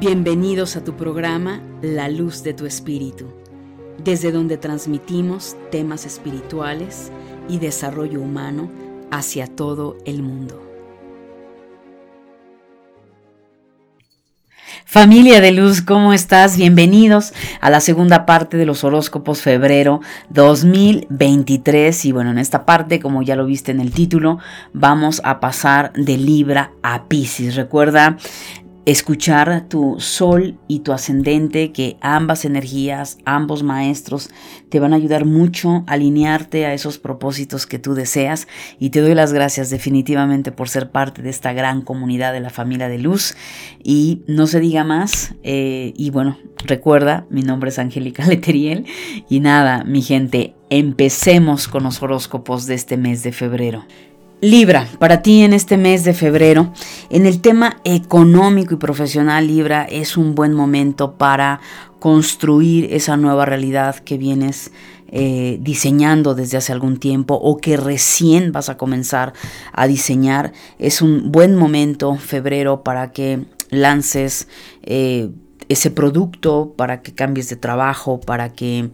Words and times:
Bienvenidos 0.00 0.76
a 0.76 0.84
tu 0.84 0.94
programa 0.94 1.60
La 1.82 2.08
Luz 2.08 2.44
de 2.44 2.54
tu 2.54 2.66
Espíritu, 2.66 3.26
desde 4.04 4.30
donde 4.30 4.56
transmitimos 4.56 5.56
temas 5.72 6.06
espirituales 6.06 7.10
y 7.48 7.58
desarrollo 7.58 8.20
humano 8.20 8.70
hacia 9.10 9.48
todo 9.48 9.98
el 10.04 10.22
mundo. 10.22 10.62
Familia 14.84 15.40
de 15.40 15.50
luz, 15.50 15.82
¿cómo 15.82 16.12
estás? 16.12 16.56
Bienvenidos 16.56 17.32
a 17.60 17.68
la 17.68 17.80
segunda 17.80 18.24
parte 18.24 18.56
de 18.56 18.66
los 18.66 18.84
horóscopos 18.84 19.42
febrero 19.42 20.00
2023. 20.30 22.04
Y 22.04 22.12
bueno, 22.12 22.30
en 22.30 22.38
esta 22.38 22.64
parte, 22.64 23.00
como 23.00 23.22
ya 23.22 23.34
lo 23.34 23.46
viste 23.46 23.72
en 23.72 23.80
el 23.80 23.90
título, 23.90 24.38
vamos 24.72 25.20
a 25.24 25.40
pasar 25.40 25.92
de 25.94 26.16
Libra 26.16 26.70
a 26.84 27.08
Pisces. 27.08 27.56
Recuerda 27.56 28.16
escuchar 28.90 29.68
tu 29.68 30.00
sol 30.00 30.58
y 30.66 30.78
tu 30.78 30.92
ascendente, 30.92 31.72
que 31.72 31.98
ambas 32.00 32.46
energías, 32.46 33.18
ambos 33.26 33.62
maestros 33.62 34.30
te 34.70 34.80
van 34.80 34.94
a 34.94 34.96
ayudar 34.96 35.26
mucho 35.26 35.84
a 35.86 35.92
alinearte 35.92 36.64
a 36.64 36.72
esos 36.72 36.96
propósitos 36.96 37.66
que 37.66 37.78
tú 37.78 37.92
deseas. 37.92 38.48
Y 38.78 38.88
te 38.88 39.02
doy 39.02 39.14
las 39.14 39.34
gracias 39.34 39.68
definitivamente 39.68 40.52
por 40.52 40.70
ser 40.70 40.90
parte 40.90 41.20
de 41.20 41.28
esta 41.28 41.52
gran 41.52 41.82
comunidad 41.82 42.32
de 42.32 42.40
la 42.40 42.48
familia 42.48 42.88
de 42.88 42.96
luz. 42.96 43.36
Y 43.84 44.22
no 44.26 44.46
se 44.46 44.58
diga 44.58 44.84
más. 44.84 45.34
Eh, 45.42 45.92
y 45.94 46.08
bueno, 46.08 46.38
recuerda, 46.64 47.26
mi 47.28 47.42
nombre 47.42 47.68
es 47.68 47.78
Angélica 47.78 48.26
Leteriel. 48.26 48.86
Y 49.28 49.40
nada, 49.40 49.84
mi 49.84 50.00
gente, 50.00 50.54
empecemos 50.70 51.68
con 51.68 51.82
los 51.82 52.02
horóscopos 52.02 52.64
de 52.64 52.74
este 52.74 52.96
mes 52.96 53.22
de 53.22 53.32
febrero. 53.32 53.84
Libra, 54.40 54.88
para 55.00 55.20
ti 55.20 55.42
en 55.42 55.52
este 55.52 55.76
mes 55.76 56.04
de 56.04 56.14
febrero, 56.14 56.72
en 57.10 57.26
el 57.26 57.40
tema 57.40 57.78
económico 57.82 58.74
y 58.74 58.76
profesional, 58.76 59.48
Libra, 59.48 59.82
es 59.82 60.16
un 60.16 60.36
buen 60.36 60.54
momento 60.54 61.14
para 61.14 61.60
construir 61.98 62.92
esa 62.92 63.16
nueva 63.16 63.46
realidad 63.46 63.96
que 63.96 64.16
vienes 64.16 64.70
eh, 65.08 65.58
diseñando 65.60 66.36
desde 66.36 66.56
hace 66.56 66.72
algún 66.72 66.98
tiempo 66.98 67.34
o 67.34 67.56
que 67.56 67.76
recién 67.76 68.52
vas 68.52 68.68
a 68.68 68.76
comenzar 68.76 69.32
a 69.72 69.88
diseñar. 69.88 70.52
Es 70.78 71.02
un 71.02 71.32
buen 71.32 71.56
momento, 71.56 72.14
febrero, 72.14 72.84
para 72.84 73.10
que 73.10 73.44
lances 73.70 74.46
eh, 74.84 75.30
ese 75.68 75.90
producto, 75.90 76.74
para 76.76 77.02
que 77.02 77.14
cambies 77.14 77.48
de 77.48 77.56
trabajo, 77.56 78.20
para 78.20 78.50
que 78.52 78.90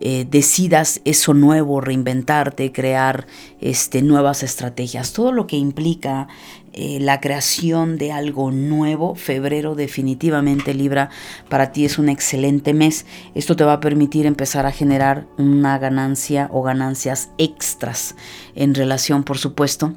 eh, 0.00 0.26
decidas 0.28 1.00
eso 1.04 1.34
nuevo, 1.34 1.80
reinventarte, 1.80 2.72
crear 2.72 3.26
este, 3.60 4.02
nuevas 4.02 4.42
estrategias. 4.42 5.12
Todo 5.12 5.32
lo 5.32 5.46
que 5.46 5.56
implica 5.56 6.28
eh, 6.72 6.98
la 7.00 7.20
creación 7.20 7.98
de 7.98 8.12
algo 8.12 8.50
nuevo, 8.50 9.14
febrero 9.14 9.74
definitivamente 9.74 10.74
Libra, 10.74 11.10
para 11.48 11.72
ti 11.72 11.84
es 11.84 11.98
un 11.98 12.08
excelente 12.08 12.72
mes. 12.72 13.04
Esto 13.34 13.56
te 13.56 13.64
va 13.64 13.74
a 13.74 13.80
permitir 13.80 14.26
empezar 14.26 14.64
a 14.64 14.72
generar 14.72 15.26
una 15.38 15.78
ganancia 15.78 16.48
o 16.52 16.62
ganancias 16.62 17.30
extras 17.36 18.14
en 18.54 18.74
relación, 18.74 19.22
por 19.24 19.38
supuesto, 19.38 19.94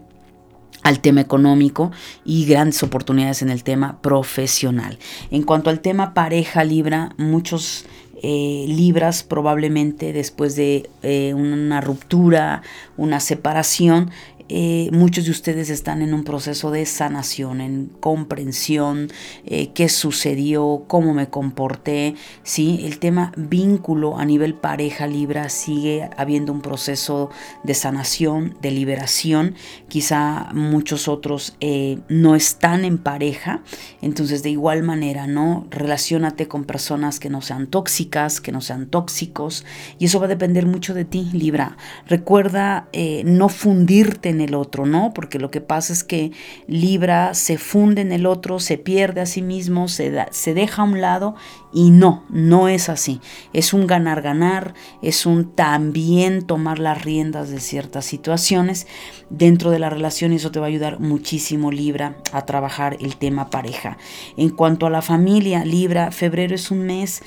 al 0.86 1.00
tema 1.00 1.20
económico 1.20 1.92
y 2.24 2.46
grandes 2.46 2.84
oportunidades 2.84 3.42
en 3.42 3.50
el 3.50 3.64
tema 3.64 4.00
profesional. 4.04 5.00
En 5.32 5.42
cuanto 5.42 5.72
al 5.72 5.80
tema 5.80 6.14
pareja 6.14 6.64
Libra, 6.64 7.16
muchos 7.18 7.86
eh, 8.22 8.66
libras 8.68 9.24
probablemente 9.24 10.14
después 10.14 10.56
de 10.56 10.88
eh, 11.02 11.34
una 11.34 11.82
ruptura, 11.82 12.62
una 12.98 13.20
separación, 13.20 14.12
eh, 14.48 14.90
muchos 14.92 15.26
de 15.26 15.32
ustedes 15.32 15.72
están 15.72 16.04
en 16.04 16.14
un 16.14 16.24
proceso 16.24 16.70
de 16.70 16.86
sanación, 16.86 17.62
en 17.62 17.88
comprensión, 18.00 19.08
eh, 19.44 19.72
qué 19.74 19.90
sucedió, 19.90 20.84
cómo 20.88 21.16
me 21.16 21.30
comporté, 21.30 22.14
¿sí? 22.44 22.82
El 22.84 23.00
tema 23.00 23.32
vínculo 23.38 24.20
a 24.20 24.26
nivel 24.26 24.54
pareja 24.54 25.08
Libra 25.08 25.50
sigue 25.50 26.12
habiendo 26.16 26.54
un 26.54 26.62
proceso 26.62 27.32
de 27.64 27.74
sanación, 27.74 28.56
de 28.62 28.70
liberación, 28.70 29.56
quizá 29.88 30.50
muchos 30.54 31.08
otros 31.08 31.56
eh, 31.60 31.98
no 32.08 32.36
están 32.36 32.86
en 32.86 33.00
pareja, 33.00 33.64
entonces 34.04 34.44
de 34.44 34.52
igual 34.52 34.84
manera, 34.84 35.26
¿no? 35.26 35.66
Relaciónate 35.72 36.48
con 36.48 36.66
personas 36.66 37.20
que 37.20 37.32
no 37.32 37.42
sean 37.42 37.66
tóxicas, 37.66 38.42
que 38.42 38.52
no 38.52 38.62
sean 38.62 38.86
tóxicos, 38.86 39.66
y 39.98 40.06
eso 40.06 40.20
va 40.20 40.26
a 40.26 40.30
depender 40.30 40.68
mucho 40.68 40.94
de 40.94 41.06
ti, 41.06 41.30
Libra. 41.34 41.78
Recuerda 42.06 42.90
no 43.24 43.50
fundirte 43.50 44.35
en 44.36 44.42
el 44.42 44.54
otro, 44.54 44.86
¿no? 44.86 45.14
Porque 45.14 45.40
lo 45.40 45.50
que 45.50 45.62
pasa 45.62 45.94
es 45.94 46.04
que 46.04 46.32
Libra 46.68 47.34
se 47.34 47.58
funde 47.58 48.02
en 48.02 48.12
el 48.12 48.26
otro, 48.26 48.60
se 48.60 48.78
pierde 48.78 49.22
a 49.22 49.26
sí 49.26 49.42
mismo, 49.42 49.88
se, 49.88 50.26
se 50.32 50.54
deja 50.54 50.82
a 50.82 50.86
un 50.86 51.02
lado 51.02 51.36
y 51.74 51.92
no, 51.92 52.24
no 52.30 52.70
es 52.70 52.90
así. 52.90 53.20
Es 53.52 53.74
un 53.74 53.88
ganar-ganar, 53.88 54.74
es 55.02 55.26
un 55.26 55.56
también 55.56 56.46
tomar 56.46 56.80
las 56.80 57.04
riendas 57.04 57.50
de 57.50 57.60
ciertas 57.60 58.06
situaciones 58.06 58.88
dentro 59.30 59.72
de 59.72 59.80
la 59.80 59.90
relación 59.90 60.32
y 60.32 60.38
eso 60.38 60.52
te 60.52 60.60
va 60.60 60.68
a 60.68 60.70
ayudar 60.70 61.00
muchísimo 61.00 61.72
Libra 61.72 62.18
a 62.32 62.46
trabajar 62.46 62.98
el 63.00 63.18
tema 63.18 63.50
pareja. 63.50 63.98
En 64.38 64.50
cuanto 64.50 64.86
a 64.86 64.90
la 64.90 65.02
familia, 65.02 65.66
Libra, 65.66 66.12
febrero 66.12 66.56
es 66.56 66.72
un 66.72 66.84
mes 66.84 67.24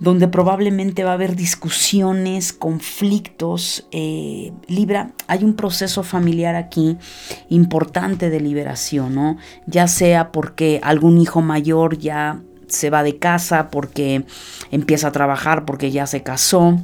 donde 0.00 0.28
probablemente 0.28 1.04
va 1.04 1.10
a 1.10 1.14
haber 1.14 1.36
discusiones, 1.36 2.52
conflictos. 2.52 3.86
Eh, 3.90 4.52
Libra, 4.66 5.12
hay 5.26 5.44
un 5.44 5.54
proceso 5.54 6.02
familiar 6.02 6.54
aquí 6.54 6.96
importante 7.48 8.30
de 8.30 8.40
liberación, 8.40 9.14
¿no? 9.14 9.36
Ya 9.66 9.88
sea 9.88 10.30
porque 10.32 10.80
algún 10.82 11.18
hijo 11.18 11.40
mayor 11.42 11.98
ya 11.98 12.40
se 12.68 12.90
va 12.90 13.02
de 13.02 13.18
casa, 13.18 13.70
porque 13.70 14.24
empieza 14.70 15.08
a 15.08 15.12
trabajar, 15.12 15.64
porque 15.64 15.90
ya 15.90 16.06
se 16.06 16.22
casó 16.22 16.78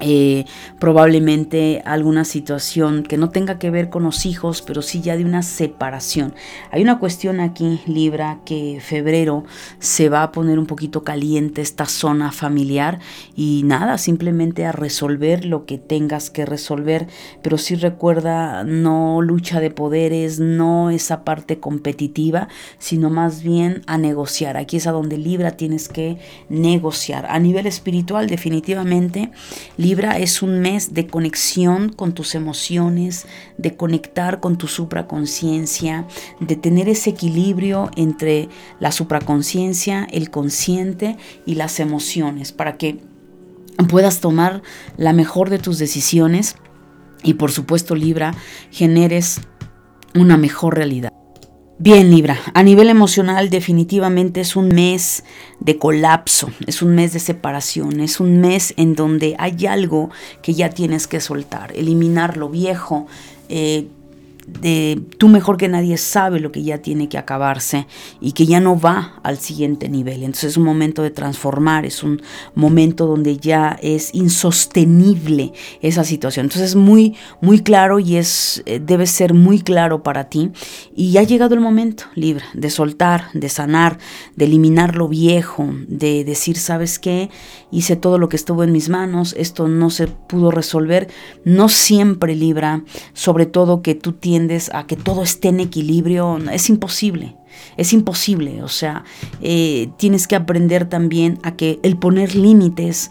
eh, 0.00 0.44
probablemente 0.78 1.82
alguna 1.84 2.24
situación 2.24 3.02
que 3.02 3.16
no 3.16 3.30
tenga 3.30 3.58
que 3.58 3.70
ver 3.70 3.90
con 3.90 4.04
los 4.04 4.26
hijos, 4.26 4.62
pero 4.62 4.80
sí 4.80 5.00
ya 5.00 5.16
de 5.16 5.24
una 5.24 5.42
separación. 5.42 6.34
Hay 6.70 6.82
una 6.82 7.00
cuestión 7.00 7.40
aquí, 7.40 7.80
Libra, 7.86 8.38
que 8.44 8.78
febrero 8.80 9.44
se 9.80 10.08
va 10.08 10.22
a 10.22 10.30
poner 10.30 10.58
un 10.58 10.66
poquito 10.66 11.02
caliente 11.02 11.62
esta 11.62 11.86
zona 11.86 12.30
familiar 12.30 13.00
y 13.34 13.62
nada, 13.64 13.98
simplemente 13.98 14.66
a 14.66 14.72
resolver 14.72 15.44
lo 15.44 15.66
que 15.66 15.78
tengas 15.78 16.30
que 16.30 16.46
resolver, 16.46 17.08
pero 17.42 17.58
sí 17.58 17.74
recuerda 17.74 18.62
no 18.64 19.20
lucha 19.20 19.58
de 19.58 19.70
poderes, 19.70 20.38
no 20.38 20.90
esa 20.90 21.24
parte 21.24 21.58
competitiva, 21.58 22.48
sino 22.78 23.10
más 23.10 23.42
bien 23.42 23.82
a 23.86 23.98
negociar. 23.98 24.56
Aquí 24.56 24.76
es 24.76 24.86
a 24.86 24.92
donde 24.92 25.18
Libra 25.18 25.52
tienes 25.52 25.88
que 25.88 26.18
negociar. 26.48 27.26
A 27.28 27.40
nivel 27.40 27.66
espiritual, 27.66 28.28
definitivamente, 28.28 29.30
Libra 29.76 29.87
es 29.92 30.42
un 30.42 30.60
mes 30.60 30.92
de 30.92 31.06
conexión 31.06 31.88
con 31.88 32.12
tus 32.12 32.34
emociones, 32.34 33.26
de 33.56 33.74
conectar 33.74 34.40
con 34.40 34.58
tu 34.58 34.66
supraconciencia, 34.66 36.06
de 36.40 36.56
tener 36.56 36.88
ese 36.88 37.10
equilibrio 37.10 37.90
entre 37.96 38.48
la 38.80 38.92
supraconciencia, 38.92 40.06
el 40.10 40.30
consciente 40.30 41.16
y 41.46 41.54
las 41.54 41.80
emociones 41.80 42.52
para 42.52 42.76
que 42.76 43.00
puedas 43.88 44.20
tomar 44.20 44.62
la 44.96 45.12
mejor 45.12 45.48
de 45.48 45.58
tus 45.58 45.78
decisiones 45.78 46.56
y 47.22 47.34
por 47.34 47.50
supuesto 47.50 47.94
Libra 47.94 48.34
generes 48.70 49.40
una 50.14 50.36
mejor 50.36 50.76
realidad. 50.76 51.12
Bien, 51.80 52.10
Libra, 52.10 52.40
a 52.54 52.64
nivel 52.64 52.88
emocional 52.88 53.50
definitivamente 53.50 54.40
es 54.40 54.56
un 54.56 54.66
mes 54.66 55.22
de 55.60 55.78
colapso, 55.78 56.50
es 56.66 56.82
un 56.82 56.96
mes 56.96 57.12
de 57.12 57.20
separación, 57.20 58.00
es 58.00 58.18
un 58.18 58.40
mes 58.40 58.74
en 58.76 58.96
donde 58.96 59.36
hay 59.38 59.64
algo 59.66 60.10
que 60.42 60.54
ya 60.54 60.70
tienes 60.70 61.06
que 61.06 61.20
soltar, 61.20 61.70
eliminar 61.76 62.36
lo 62.36 62.48
viejo, 62.48 63.06
eh, 63.48 63.86
tú 65.18 65.28
mejor 65.28 65.56
que 65.56 65.68
nadie 65.68 65.96
sabe 65.96 66.40
lo 66.40 66.52
que 66.52 66.62
ya 66.62 66.78
tiene 66.78 67.08
que 67.08 67.18
acabarse 67.18 67.86
y 68.20 68.32
que 68.32 68.46
ya 68.46 68.60
no 68.60 68.78
va 68.78 69.20
al 69.22 69.38
siguiente 69.38 69.88
nivel. 69.88 70.22
Entonces 70.22 70.52
es 70.52 70.56
un 70.56 70.64
momento 70.64 71.02
de 71.02 71.10
transformar, 71.10 71.84
es 71.84 72.02
un 72.02 72.22
momento 72.54 73.06
donde 73.06 73.36
ya 73.36 73.78
es 73.82 74.14
insostenible 74.14 75.52
esa 75.82 76.04
situación. 76.04 76.46
Entonces 76.46 76.70
es 76.70 76.76
muy, 76.76 77.14
muy 77.40 77.60
claro 77.60 77.98
y 77.98 78.16
es, 78.16 78.62
eh, 78.66 78.80
debe 78.80 79.06
ser 79.06 79.34
muy 79.34 79.60
claro 79.60 80.02
para 80.02 80.28
ti. 80.28 80.50
Y 80.94 81.16
ha 81.18 81.22
llegado 81.22 81.54
el 81.54 81.60
momento, 81.60 82.04
Libra, 82.14 82.46
de 82.54 82.70
soltar, 82.70 83.26
de 83.34 83.48
sanar, 83.48 83.98
de 84.36 84.46
eliminar 84.46 84.96
lo 84.96 85.08
viejo, 85.08 85.68
de 85.88 86.24
decir, 86.24 86.56
¿sabes 86.56 86.98
qué? 86.98 87.30
Hice 87.70 87.96
todo 87.96 88.18
lo 88.18 88.28
que 88.28 88.36
estuvo 88.36 88.64
en 88.64 88.72
mis 88.72 88.88
manos, 88.88 89.34
esto 89.36 89.68
no 89.68 89.90
se 89.90 90.06
pudo 90.06 90.50
resolver. 90.50 91.08
No 91.44 91.68
siempre, 91.68 92.34
Libra, 92.34 92.84
sobre 93.12 93.46
todo 93.46 93.82
que 93.82 93.94
tú 93.94 94.12
tienes 94.12 94.37
a 94.72 94.86
que 94.86 94.96
todo 94.96 95.22
esté 95.22 95.48
en 95.48 95.60
equilibrio, 95.60 96.38
es 96.52 96.68
imposible. 96.68 97.36
Es 97.76 97.92
imposible, 97.92 98.62
o 98.62 98.68
sea, 98.68 99.04
eh, 99.40 99.88
tienes 99.96 100.28
que 100.28 100.36
aprender 100.36 100.88
también 100.88 101.38
a 101.42 101.56
que 101.56 101.80
el 101.82 101.96
poner 101.96 102.36
límites 102.36 103.10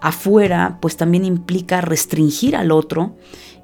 afuera, 0.00 0.78
pues 0.80 0.96
también 0.96 1.24
implica 1.24 1.80
restringir 1.80 2.54
al 2.54 2.70
otro 2.70 3.16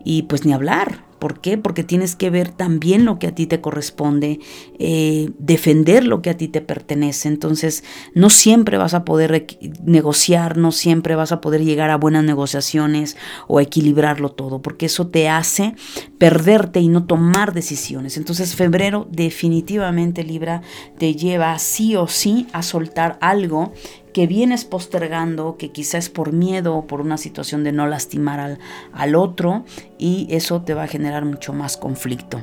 y 0.05 0.23
pues 0.23 0.45
ni 0.45 0.53
hablar, 0.53 1.05
¿Por 1.25 1.41
qué? 1.41 1.57
Porque 1.57 1.85
tienes 1.85 2.17
que 2.17 2.29
ver 2.29 2.51
también 2.51 3.07
lo 3.07 3.19
que 3.19 3.29
a 3.29 3.35
ti 3.35 3.47
te 3.47 3.63
corresponde, 3.63 4.41
eh, 4.79 5.31
defender 5.39 6.05
lo 6.05 6.21
que 6.21 6.29
a 6.29 6.37
ti 6.37 6.49
te 6.49 6.61
pertenece. 6.61 7.29
Entonces, 7.29 7.83
no 8.15 8.29
siempre 8.29 8.77
vas 8.77 8.93
a 8.93 9.07
poder 9.07 9.47
negociar, 9.83 10.59
no 10.59 10.71
siempre 10.71 11.15
vas 11.15 11.33
a 11.33 11.41
poder 11.41 11.65
llegar 11.65 11.89
a 11.89 11.97
buenas 11.97 12.25
negociaciones 12.25 13.17
o 13.49 13.59
equilibrarlo 13.59 14.33
todo, 14.33 14.61
porque 14.61 14.85
eso 14.85 15.07
te 15.07 15.31
hace 15.31 15.77
perderte 16.19 16.81
y 16.81 16.89
no 16.89 17.07
tomar 17.07 17.55
decisiones. 17.55 18.19
Entonces, 18.19 18.55
febrero 18.55 19.09
definitivamente 19.11 20.25
Libra 20.25 20.61
te 20.99 21.15
lleva 21.15 21.59
sí 21.59 21.97
o 21.97 22.07
sí 22.07 22.49
a 22.53 22.63
soltar 22.63 23.17
algo 23.23 23.73
que 24.15 24.27
vienes 24.27 24.65
postergando, 24.65 25.57
que 25.59 25.73
quizás 25.73 26.09
por 26.09 26.33
miedo 26.33 26.77
o 26.77 26.87
por 26.87 27.03
una 27.03 27.19
situación 27.19 27.65
de 27.65 27.73
no 27.73 27.87
lastimar 27.87 28.41
al, 28.41 28.59
al 28.93 29.17
otro 29.17 29.65
y 29.99 30.29
eso 30.31 30.63
te 30.63 30.73
va 30.73 30.85
a 30.85 30.89
generar 30.89 31.27
mucho 31.27 31.53
más 31.53 31.77
conflicto. 31.77 32.43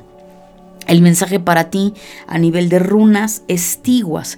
El 0.88 1.02
mensaje 1.02 1.40
para 1.40 1.70
ti 1.70 1.94
a 2.28 2.38
nivel 2.38 2.68
de 2.68 2.80
runas 2.80 3.44
es 3.48 3.82
tiguas. 3.82 4.38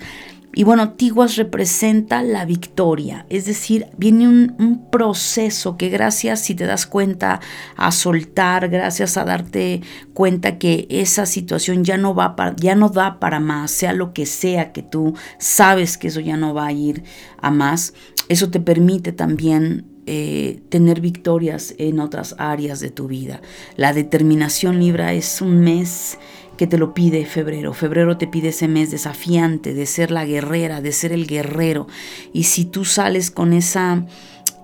Y 0.55 0.63
bueno, 0.63 0.91
Tiguas 0.91 1.35
representa 1.35 2.21
la 2.21 2.45
victoria, 2.45 3.25
es 3.29 3.45
decir, 3.45 3.87
viene 3.97 4.27
un, 4.27 4.83
proceso 4.91 5.77
que 5.77 5.89
gracias, 5.89 6.41
si 6.41 6.53
te 6.53 6.65
das 6.65 6.85
cuenta, 6.85 7.39
a 7.75 7.91
soltar, 7.91 8.69
gracias 8.69 9.17
a 9.17 9.25
darte 9.25 9.81
cuenta 10.13 10.59
que 10.59 10.85
esa 10.89 11.25
situación 11.25 11.83
ya 11.83 11.97
no, 11.97 12.13
va 12.13 12.35
para, 12.35 12.55
ya 12.55 12.75
no 12.75 12.89
da 12.89 13.19
para 13.19 13.39
más, 13.39 13.71
sea 13.71 13.93
lo 13.93 14.13
que 14.13 14.27
sea 14.27 14.71
que 14.71 14.83
tú 14.83 15.15
sabes 15.39 15.97
que 15.97 16.09
eso 16.09 16.19
ya 16.19 16.37
no 16.37 16.53
va 16.53 16.67
a 16.67 16.71
ir 16.71 17.03
a 17.41 17.49
más, 17.49 17.95
eso 18.29 18.51
te 18.51 18.59
permite 18.59 19.11
también 19.11 19.85
eh, 20.05 20.61
tener 20.67 20.99
victorias 20.99 21.73
en 21.77 21.99
otras 22.01 22.35
áreas 22.37 22.79
de 22.81 22.91
tu 22.91 23.07
vida. 23.07 23.41
La 23.77 23.93
determinación 23.93 24.79
Libra 24.79 25.13
es 25.13 25.41
un 25.41 25.61
mes 25.61 26.19
que 26.63 26.67
te 26.67 26.77
lo 26.77 26.93
pide 26.93 27.25
febrero. 27.25 27.73
Febrero 27.73 28.15
te 28.15 28.25
pide 28.25 28.47
ese 28.47 28.69
mes 28.69 28.89
desafiante 28.89 29.73
de 29.73 29.85
ser 29.85 30.11
la 30.11 30.23
guerrera, 30.23 30.79
de 30.79 30.93
ser 30.93 31.11
el 31.11 31.27
guerrero. 31.27 31.87
Y 32.31 32.43
si 32.43 32.63
tú 32.63 32.85
sales 32.85 33.31
con 33.31 33.51
esa 33.51 34.05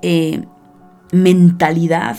eh, 0.01 0.45
mentalidad, 1.11 2.15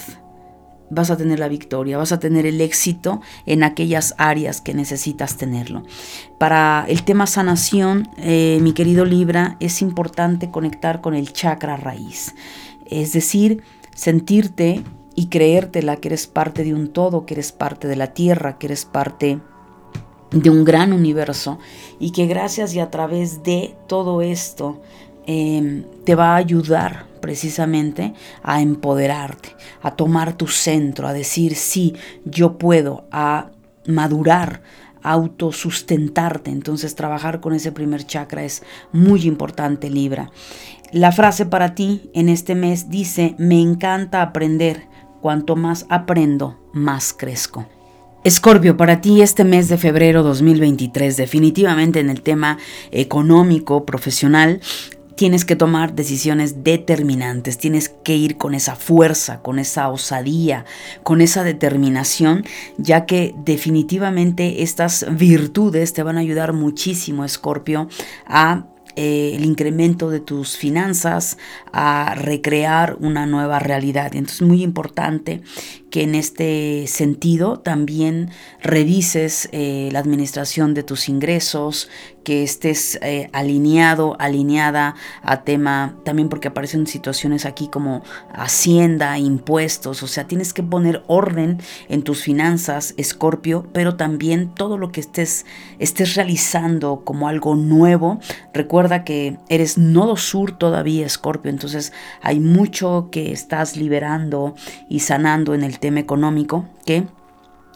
vas 0.90 1.10
a 1.10 1.16
tener 1.16 1.38
la 1.38 1.48
victoria, 1.48 1.96
vas 1.96 2.12
a 2.12 2.18
tener 2.18 2.44
el 2.44 2.60
éxito 2.60 3.22
en 3.46 3.62
aquellas 3.62 4.14
áreas 4.18 4.60
que 4.60 4.74
necesitas 4.74 5.38
tenerlo. 5.38 5.82
Para 6.38 6.84
el 6.86 7.02
tema 7.02 7.26
sanación, 7.26 8.06
eh, 8.18 8.58
mi 8.60 8.74
querido 8.74 9.06
Libra, 9.06 9.56
es 9.60 9.80
importante 9.80 10.50
conectar 10.50 11.00
con 11.00 11.14
el 11.14 11.32
chakra 11.32 11.78
raíz. 11.78 12.34
Es 12.84 13.14
decir, 13.14 13.62
sentirte 13.94 14.84
y 15.14 15.28
creértela 15.28 15.96
que 15.96 16.08
eres 16.08 16.26
parte 16.26 16.64
de 16.64 16.74
un 16.74 16.92
todo, 16.92 17.24
que 17.24 17.32
eres 17.32 17.52
parte 17.52 17.88
de 17.88 17.96
la 17.96 18.08
tierra, 18.08 18.58
que 18.58 18.66
eres 18.66 18.84
parte 18.84 19.40
de 20.30 20.50
un 20.50 20.64
gran 20.64 20.92
universo 20.92 21.58
y 21.98 22.12
que 22.12 22.26
gracias 22.26 22.74
y 22.74 22.80
a 22.80 22.90
través 22.90 23.42
de 23.42 23.74
todo 23.86 24.22
esto 24.22 24.80
em, 25.26 25.84
te 26.04 26.14
va 26.14 26.34
a 26.34 26.36
ayudar 26.36 27.06
precisamente 27.20 28.14
a 28.42 28.62
empoderarte, 28.62 29.50
a 29.82 29.92
tomar 29.92 30.32
tu 30.34 30.46
centro, 30.46 31.06
a 31.06 31.12
decir 31.12 31.54
sí, 31.54 31.94
yo 32.24 32.58
puedo, 32.58 33.04
a 33.10 33.50
madurar, 33.86 34.62
autosustentarte. 35.02 36.50
Entonces 36.50 36.94
trabajar 36.94 37.40
con 37.40 37.54
ese 37.54 37.72
primer 37.72 38.06
chakra 38.06 38.44
es 38.44 38.62
muy 38.92 39.22
importante, 39.26 39.90
Libra. 39.90 40.30
La 40.92 41.12
frase 41.12 41.46
para 41.46 41.74
ti 41.74 42.10
en 42.14 42.28
este 42.28 42.54
mes 42.54 42.90
dice, 42.90 43.34
me 43.38 43.60
encanta 43.60 44.22
aprender, 44.22 44.88
cuanto 45.20 45.54
más 45.54 45.86
aprendo, 45.88 46.58
más 46.72 47.12
crezco. 47.12 47.66
Escorpio, 48.22 48.76
para 48.76 49.00
ti 49.00 49.22
este 49.22 49.44
mes 49.44 49.68
de 49.68 49.78
febrero 49.78 50.22
2023, 50.22 51.16
definitivamente 51.16 52.00
en 52.00 52.10
el 52.10 52.20
tema 52.20 52.58
económico, 52.90 53.86
profesional, 53.86 54.60
tienes 55.16 55.46
que 55.46 55.56
tomar 55.56 55.94
decisiones 55.94 56.62
determinantes, 56.62 57.56
tienes 57.56 57.88
que 57.88 58.16
ir 58.16 58.36
con 58.36 58.54
esa 58.54 58.76
fuerza, 58.76 59.40
con 59.40 59.58
esa 59.58 59.88
osadía, 59.88 60.66
con 61.02 61.22
esa 61.22 61.44
determinación, 61.44 62.44
ya 62.76 63.06
que 63.06 63.34
definitivamente 63.38 64.62
estas 64.62 65.06
virtudes 65.16 65.94
te 65.94 66.02
van 66.02 66.18
a 66.18 66.20
ayudar 66.20 66.52
muchísimo, 66.52 67.24
Escorpio, 67.24 67.88
a 68.26 68.66
eh, 68.96 69.32
el 69.34 69.44
incremento 69.44 70.10
de 70.10 70.20
tus 70.20 70.56
finanzas, 70.56 71.38
a 71.72 72.14
recrear 72.16 72.96
una 73.00 73.26
nueva 73.26 73.58
realidad. 73.58 74.14
Entonces 74.14 74.42
es 74.42 74.46
muy 74.46 74.62
importante 74.62 75.42
que 75.90 76.02
en 76.02 76.14
este 76.14 76.86
sentido 76.86 77.58
también 77.58 78.30
revises 78.62 79.48
eh, 79.52 79.88
la 79.92 79.98
administración 79.98 80.74
de 80.74 80.82
tus 80.82 81.08
ingresos, 81.08 81.88
que 82.24 82.42
estés 82.42 82.98
eh, 83.02 83.30
alineado, 83.32 84.16
alineada 84.18 84.94
a 85.22 85.42
tema, 85.42 85.96
también 86.04 86.28
porque 86.28 86.48
aparecen 86.48 86.86
situaciones 86.86 87.46
aquí 87.46 87.68
como 87.68 88.02
hacienda, 88.32 89.18
impuestos, 89.18 90.02
o 90.02 90.06
sea, 90.06 90.26
tienes 90.26 90.52
que 90.52 90.62
poner 90.62 91.02
orden 91.06 91.58
en 91.88 92.02
tus 92.02 92.22
finanzas, 92.22 92.94
Escorpio, 92.96 93.66
pero 93.72 93.96
también 93.96 94.54
todo 94.54 94.78
lo 94.78 94.92
que 94.92 95.00
estés, 95.00 95.46
estés 95.78 96.14
realizando 96.14 97.02
como 97.04 97.28
algo 97.28 97.54
nuevo, 97.56 98.20
recuerda 98.52 99.04
que 99.04 99.38
eres 99.48 99.78
nodo 99.78 100.16
sur 100.16 100.56
todavía, 100.56 101.06
Escorpio, 101.06 101.50
entonces 101.50 101.92
hay 102.22 102.40
mucho 102.40 103.08
que 103.10 103.32
estás 103.32 103.76
liberando 103.76 104.54
y 104.88 105.00
sanando 105.00 105.54
en 105.54 105.62
el 105.62 105.78
tema 105.78 106.00
económico 106.00 106.68
que 106.84 107.06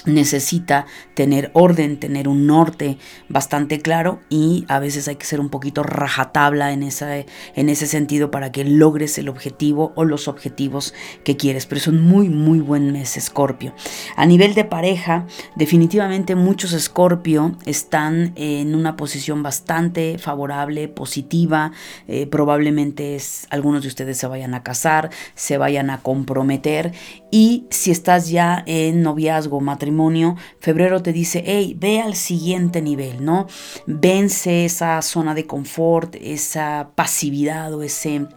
necesita 0.05 0.87
tener 1.15 1.51
orden, 1.55 1.99
tener 1.99 2.29
un 2.29 2.47
norte 2.47 2.99
bastante 3.29 3.81
claro 3.81 4.21
y 4.29 4.65
a 4.69 4.79
veces 4.79 5.09
hay 5.09 5.17
que 5.17 5.27
ser 5.27 5.41
un 5.41 5.49
poquito 5.49 5.83
rajatabla 5.83 6.73
en, 6.73 6.83
esa, 6.83 7.17
en 7.17 7.69
ese 7.69 7.87
sentido 7.87 8.31
para 8.31 8.53
que 8.53 8.65
logres 8.65 9.19
el 9.19 9.29
objetivo 9.29 9.93
o 9.97 10.05
los 10.05 10.29
objetivos 10.29 10.95
que 11.25 11.37
quieres. 11.37 11.67
Pero 11.67 11.79
es 11.79 11.89
un 11.89 12.03
muy, 12.03 12.29
muy 12.29 12.61
buen 12.61 12.93
mes, 12.93 13.17
Escorpio. 13.17 13.75
A 14.17 14.27
nivel 14.27 14.55
de 14.55 14.65
pareja, 14.65 15.27
definitivamente 15.57 16.35
muchos 16.35 16.73
Escorpio 16.73 17.57
están 17.65 18.33
en 18.37 18.75
una 18.75 18.97
posición 18.97 19.43
bastante 19.43 20.19
favorable, 20.19 20.89
positiva. 20.89 21.73
Eh, 22.09 22.27
probablemente 22.27 23.17
es, 23.17 23.47
algunos 23.51 23.83
de 23.83 23.89
ustedes 23.89 24.19
se 24.19 24.27
vayan 24.27 24.55
a 24.55 24.63
casar, 24.63 25.11
se 25.35 25.59
vayan 25.59 25.91
a 25.91 26.01
comprometer 26.01 26.93
y 27.35 27.67
si 27.69 27.91
estás 27.91 28.29
ya 28.29 28.63
en 28.65 29.03
noviazgo, 29.03 29.61
matrimonio, 29.61 30.37
febrero 30.61 31.03
te 31.03 31.13
dice, 31.13 31.43
hey, 31.45 31.75
ve 31.77 32.01
al 32.01 32.15
siguiente 32.15 32.81
nivel, 32.81 33.25
¿no? 33.25 33.49
Vence 33.89 34.65
esa 34.65 35.03
zona 35.03 35.35
de 35.35 35.45
confort, 35.45 36.15
esa 36.21 36.91
pasividad 36.95 37.75
o 37.75 37.83
ese 37.83 38.29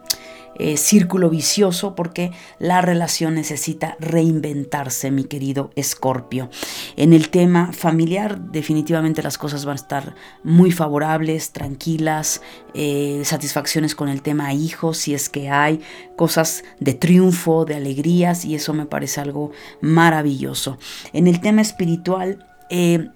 eh, 0.58 0.76
círculo 0.76 1.30
vicioso 1.30 1.94
porque 1.94 2.32
la 2.58 2.80
relación 2.80 3.34
necesita 3.34 3.96
reinventarse, 4.00 5.10
mi 5.10 5.24
querido 5.24 5.70
Escorpio. 5.76 6.50
En 6.96 7.12
el 7.12 7.30
tema 7.30 7.72
familiar, 7.72 8.40
definitivamente 8.40 9.22
las 9.22 9.38
cosas 9.38 9.64
van 9.64 9.74
a 9.74 9.80
estar 9.80 10.14
muy 10.42 10.72
favorables, 10.72 11.52
tranquilas, 11.52 12.42
eh, 12.74 13.22
satisfacciones 13.24 13.94
con 13.94 14.08
el 14.08 14.22
tema 14.22 14.52
hijos, 14.52 14.98
si 14.98 15.14
es 15.14 15.28
que 15.28 15.48
hay 15.48 15.80
cosas 16.16 16.64
de 16.80 16.94
triunfo, 16.94 17.64
de 17.64 17.76
alegrías, 17.76 18.44
y 18.44 18.54
eso 18.54 18.74
me 18.74 18.86
parece 18.86 19.20
algo 19.20 19.52
maravilloso. 19.80 20.78
En 21.12 21.26
el 21.26 21.40
tema 21.40 21.62
espiritual, 21.62 22.44
eh, 22.70 23.08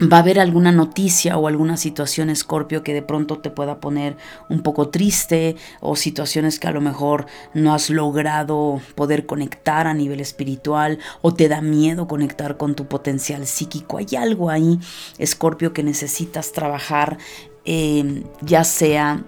va 0.00 0.18
a 0.18 0.20
haber 0.20 0.38
alguna 0.38 0.72
noticia 0.72 1.38
o 1.38 1.48
alguna 1.48 1.76
situación, 1.76 2.30
Escorpio, 2.30 2.82
que 2.82 2.92
de 2.92 3.02
pronto 3.02 3.38
te 3.38 3.50
pueda 3.50 3.80
poner 3.80 4.16
un 4.48 4.62
poco 4.62 4.88
triste 4.88 5.56
o 5.80 5.96
situaciones 5.96 6.58
que 6.58 6.68
a 6.68 6.72
lo 6.72 6.80
mejor 6.80 7.26
no 7.54 7.72
has 7.72 7.88
logrado 7.90 8.80
poder 8.94 9.26
conectar 9.26 9.86
a 9.86 9.94
nivel 9.94 10.20
espiritual 10.20 10.98
o 11.22 11.32
te 11.32 11.48
da 11.48 11.60
miedo 11.60 12.06
conectar 12.06 12.56
con 12.56 12.74
tu 12.74 12.86
potencial 12.86 13.46
psíquico. 13.46 13.98
Hay 13.98 14.16
algo 14.16 14.50
ahí, 14.50 14.78
Escorpio, 15.18 15.72
que 15.72 15.82
necesitas 15.82 16.52
trabajar, 16.52 17.18
eh, 17.64 18.22
ya 18.42 18.64
sea 18.64 19.24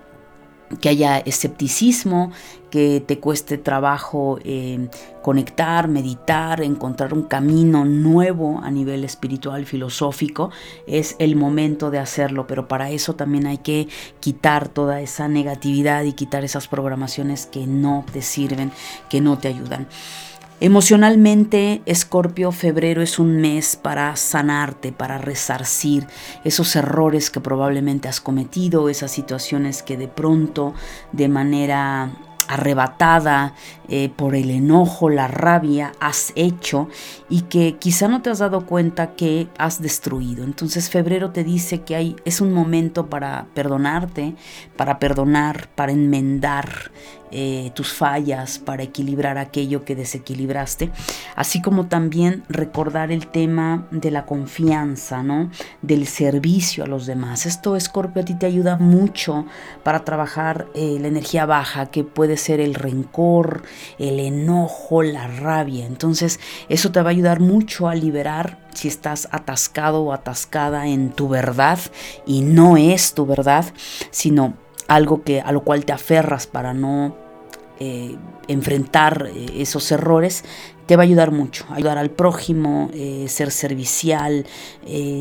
que 0.80 0.88
haya 0.88 1.18
escepticismo, 1.18 2.32
que 2.70 3.02
te 3.04 3.18
cueste 3.18 3.56
trabajo 3.58 4.38
eh, 4.44 4.88
conectar, 5.22 5.88
meditar, 5.88 6.60
encontrar 6.60 7.14
un 7.14 7.22
camino 7.22 7.84
nuevo 7.84 8.60
a 8.62 8.70
nivel 8.70 9.04
espiritual, 9.04 9.64
filosófico, 9.64 10.50
es 10.86 11.16
el 11.18 11.36
momento 11.36 11.90
de 11.90 11.98
hacerlo, 11.98 12.46
pero 12.46 12.68
para 12.68 12.90
eso 12.90 13.14
también 13.14 13.46
hay 13.46 13.58
que 13.58 13.88
quitar 14.20 14.68
toda 14.68 15.00
esa 15.00 15.28
negatividad 15.28 16.04
y 16.04 16.12
quitar 16.12 16.44
esas 16.44 16.68
programaciones 16.68 17.46
que 17.46 17.66
no 17.66 18.04
te 18.12 18.22
sirven, 18.22 18.70
que 19.08 19.20
no 19.20 19.38
te 19.38 19.48
ayudan. 19.48 19.88
Emocionalmente, 20.60 21.82
Escorpio, 21.86 22.50
febrero 22.50 23.00
es 23.00 23.20
un 23.20 23.36
mes 23.36 23.76
para 23.76 24.16
sanarte, 24.16 24.90
para 24.90 25.16
resarcir 25.16 26.08
esos 26.42 26.74
errores 26.74 27.30
que 27.30 27.40
probablemente 27.40 28.08
has 28.08 28.20
cometido, 28.20 28.88
esas 28.88 29.12
situaciones 29.12 29.84
que 29.84 29.96
de 29.96 30.08
pronto, 30.08 30.74
de 31.12 31.28
manera 31.28 32.10
arrebatada 32.48 33.54
eh, 33.88 34.10
por 34.14 34.34
el 34.34 34.50
enojo, 34.50 35.08
la 35.08 35.28
rabia, 35.28 35.92
has 36.00 36.32
hecho 36.36 36.88
y 37.28 37.42
que 37.42 37.76
quizá 37.78 38.08
no 38.08 38.22
te 38.22 38.30
has 38.30 38.38
dado 38.38 38.66
cuenta 38.66 39.14
que 39.14 39.48
has 39.58 39.80
destruido. 39.80 40.44
Entonces 40.44 40.90
febrero 40.90 41.30
te 41.30 41.44
dice 41.44 41.82
que 41.82 41.96
hay, 41.96 42.16
es 42.24 42.40
un 42.40 42.52
momento 42.52 43.06
para 43.08 43.46
perdonarte, 43.54 44.34
para 44.76 44.98
perdonar, 44.98 45.68
para 45.74 45.92
enmendar 45.92 46.90
eh, 47.30 47.72
tus 47.74 47.92
fallas, 47.92 48.58
para 48.58 48.82
equilibrar 48.82 49.36
aquello 49.36 49.84
que 49.84 49.94
desequilibraste, 49.94 50.90
así 51.36 51.60
como 51.60 51.86
también 51.86 52.42
recordar 52.48 53.12
el 53.12 53.26
tema 53.26 53.86
de 53.90 54.10
la 54.10 54.24
confianza, 54.24 55.22
¿no? 55.22 55.50
Del 55.82 56.06
servicio 56.06 56.84
a 56.84 56.86
los 56.86 57.04
demás. 57.04 57.44
Esto, 57.44 57.76
Escorpio, 57.76 58.22
a 58.22 58.24
ti 58.24 58.34
te 58.34 58.46
ayuda 58.46 58.78
mucho 58.78 59.44
para 59.82 60.04
trabajar 60.04 60.68
eh, 60.74 60.96
la 61.00 61.08
energía 61.08 61.44
baja, 61.44 61.90
que 61.90 62.02
puede 62.02 62.38
ser 62.38 62.60
el 62.60 62.74
rencor, 62.74 63.62
el 63.98 64.20
enojo, 64.20 65.02
la 65.02 65.26
rabia. 65.26 65.86
Entonces, 65.86 66.40
eso 66.68 66.92
te 66.92 67.00
va 67.00 67.10
a 67.10 67.12
ayudar 67.12 67.40
mucho 67.40 67.88
a 67.88 67.94
liberar 67.94 68.58
si 68.74 68.88
estás 68.88 69.28
atascado 69.32 70.02
o 70.02 70.12
atascada 70.12 70.86
en 70.86 71.10
tu 71.10 71.28
verdad 71.28 71.78
y 72.26 72.42
no 72.42 72.76
es 72.76 73.14
tu 73.14 73.26
verdad, 73.26 73.64
sino 74.10 74.54
algo 74.86 75.22
que, 75.22 75.40
a 75.40 75.52
lo 75.52 75.62
cual 75.62 75.84
te 75.84 75.92
aferras 75.92 76.46
para 76.46 76.74
no 76.74 77.14
eh, 77.80 78.16
enfrentar 78.48 79.28
eh, 79.32 79.46
esos 79.58 79.92
errores, 79.92 80.42
te 80.86 80.96
va 80.96 81.02
a 81.02 81.04
ayudar 81.04 81.30
mucho. 81.30 81.64
Ayudar 81.70 81.96
al 81.98 82.10
prójimo, 82.10 82.90
eh, 82.92 83.26
ser 83.28 83.52
servicial, 83.52 84.46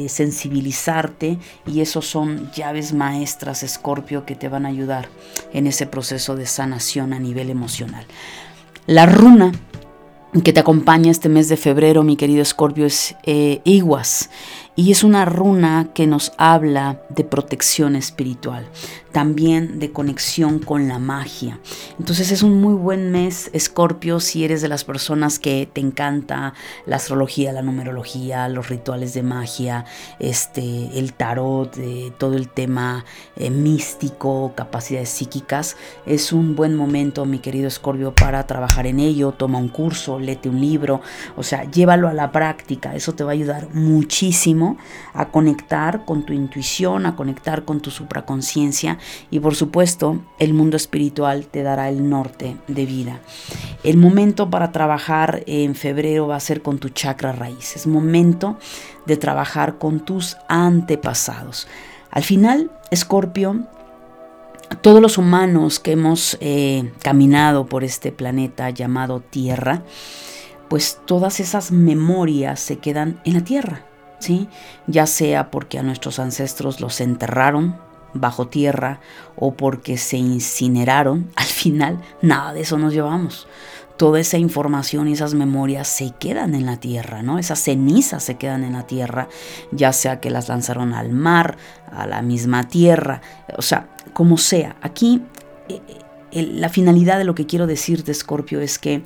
sensibilizarte. 0.08 1.38
Y 1.68 1.82
esos 1.82 2.08
son 2.08 2.50
llaves 2.54 2.94
maestras, 2.94 3.64
Escorpio, 3.64 4.26
que 4.26 4.36
te 4.36 4.48
van 4.48 4.66
a 4.66 4.70
ayudar 4.70 5.10
en 5.54 5.68
ese 5.68 5.86
proceso 5.86 6.36
de 6.36 6.46
sanación 6.46 7.14
a 7.14 7.20
nivel 7.20 7.50
emocional. 7.50 8.08
La 8.88 9.06
runa 9.06 9.52
que 10.46 10.54
te 10.54 10.62
acompaña 10.62 11.12
este 11.12 11.28
mes 11.28 11.50
de 11.50 11.58
febrero, 11.58 12.04
mi 12.04 12.16
querido 12.16 12.42
Escorpio, 12.42 12.86
es 12.86 13.18
Iguas. 13.66 14.30
Y 14.80 14.92
es 14.92 15.04
una 15.04 15.26
runa 15.26 15.90
que 15.96 16.06
nos 16.06 16.34
habla 16.38 17.02
de 17.10 17.24
protección 17.24 17.96
espiritual, 17.96 18.68
también 19.12 19.80
de 19.80 19.92
conexión 19.92 20.60
con 20.60 20.88
la 20.88 21.00
magia. 21.00 21.60
Entonces 21.98 22.30
es 22.30 22.44
un 22.44 22.62
muy 22.62 22.76
buen 22.76 23.10
mes, 23.10 23.50
Escorpio, 23.54 24.20
si 24.20 24.46
eres 24.46 24.62
de 24.62 24.68
las 24.68 24.84
personas 24.84 25.40
que 25.40 25.68
te 25.74 25.82
encanta 25.82 26.54
la 26.86 26.98
astrología, 26.98 27.54
la 27.54 27.64
numerología, 27.64 28.48
los 28.50 28.70
rituales 28.70 29.16
de 29.16 29.24
magia, 29.24 29.86
este, 30.20 31.00
el 31.00 31.14
tarot, 31.14 31.76
eh, 31.80 32.14
todo 32.20 32.36
el 32.36 32.48
tema 32.48 33.04
eh, 33.36 33.50
místico, 33.50 34.54
capacidades 34.54 35.10
psíquicas. 35.10 35.76
Es 36.06 36.32
un 36.32 36.56
buen 36.56 36.76
momento, 36.76 37.26
mi 37.26 37.40
querido 37.40 37.68
Escorpio, 37.68 38.14
para 38.14 38.46
trabajar 38.46 38.86
en 38.86 39.00
ello. 39.00 39.32
Toma 39.32 39.58
un 39.58 39.70
curso, 39.70 40.20
léete 40.20 40.50
un 40.50 40.62
libro, 40.62 41.02
o 41.36 41.42
sea, 41.42 41.64
llévalo 41.64 42.08
a 42.08 42.14
la 42.14 42.32
práctica. 42.32 42.94
Eso 42.94 43.16
te 43.16 43.24
va 43.24 43.32
a 43.32 43.34
ayudar 43.34 43.70
muchísimo 43.74 44.67
a 45.14 45.30
conectar 45.30 46.04
con 46.04 46.26
tu 46.26 46.34
intuición, 46.34 47.06
a 47.06 47.16
conectar 47.16 47.64
con 47.64 47.80
tu 47.80 47.92
supraconciencia 47.92 48.98
y 49.32 49.40
por 49.40 49.56
supuesto 49.56 50.20
el 50.40 50.54
mundo 50.54 50.76
espiritual 50.76 51.46
te 51.48 51.64
dará 51.64 51.90
el 51.90 52.10
norte 52.10 52.58
de 52.68 52.86
vida. 52.86 53.20
El 53.84 53.98
momento 53.98 54.50
para 54.50 54.72
trabajar 54.72 55.44
en 55.46 55.76
febrero 55.76 56.28
va 56.28 56.36
a 56.36 56.42
ser 56.42 56.62
con 56.62 56.80
tu 56.80 56.90
chakra 56.90 57.32
raíz, 57.32 57.76
es 57.76 57.88
momento 57.88 58.58
de 59.06 59.18
trabajar 59.18 59.78
con 59.78 60.02
tus 60.02 60.38
antepasados. 60.50 61.68
Al 62.12 62.24
final, 62.24 62.72
Escorpio, 62.92 63.68
todos 64.82 65.02
los 65.02 65.18
humanos 65.18 65.80
que 65.80 65.92
hemos 65.92 66.38
eh, 66.42 66.92
caminado 67.02 67.68
por 67.68 67.84
este 67.84 68.12
planeta 68.12 68.70
llamado 68.70 69.22
Tierra, 69.22 69.84
pues 70.70 71.00
todas 71.06 71.40
esas 71.40 71.72
memorias 71.72 72.60
se 72.60 72.78
quedan 72.78 73.22
en 73.24 73.34
la 73.34 73.44
Tierra. 73.44 73.87
¿Sí? 74.20 74.48
Ya 74.88 75.06
sea 75.06 75.52
porque 75.52 75.80
a 75.80 75.84
nuestros 75.84 76.20
ancestros 76.20 76.80
los 76.80 77.02
enterraron 77.02 77.76
bajo 78.14 78.48
tierra 78.48 79.00
o 79.36 79.54
porque 79.54 79.98
se 79.98 80.18
incineraron, 80.18 81.32
al 81.36 81.46
final 81.46 82.02
nada 82.22 82.54
de 82.54 82.62
eso 82.62 82.78
nos 82.78 82.94
llevamos. 82.94 83.48
Toda 83.98 84.20
esa 84.20 84.38
información 84.38 85.08
y 85.08 85.14
esas 85.14 85.34
memorias 85.34 85.88
se 85.88 86.12
quedan 86.20 86.54
en 86.54 86.68
la 86.68 86.80
tierra, 86.80 87.24
¿no? 87.24 87.40
Esas 87.40 87.60
cenizas 87.64 88.22
se 88.24 88.36
quedan 88.36 88.64
en 88.64 88.74
la 88.74 88.86
tierra, 88.86 89.28
ya 89.72 89.92
sea 89.92 90.20
que 90.20 90.30
las 90.30 90.50
lanzaron 90.50 90.94
al 90.94 91.12
mar, 91.12 91.58
a 91.92 92.06
la 92.06 92.22
misma 92.22 92.68
tierra, 92.68 93.22
o 93.58 93.64
sea, 93.64 93.88
como 94.14 94.38
sea. 94.38 94.76
Aquí 94.84 95.24
eh, 95.68 95.82
eh, 96.32 96.44
la 96.44 96.70
finalidad 96.70 97.18
de 97.18 97.24
lo 97.24 97.34
que 97.34 97.48
quiero 97.48 97.66
decirte, 97.66 98.14
Scorpio, 98.14 98.62
es 98.62 98.78
que 98.78 99.02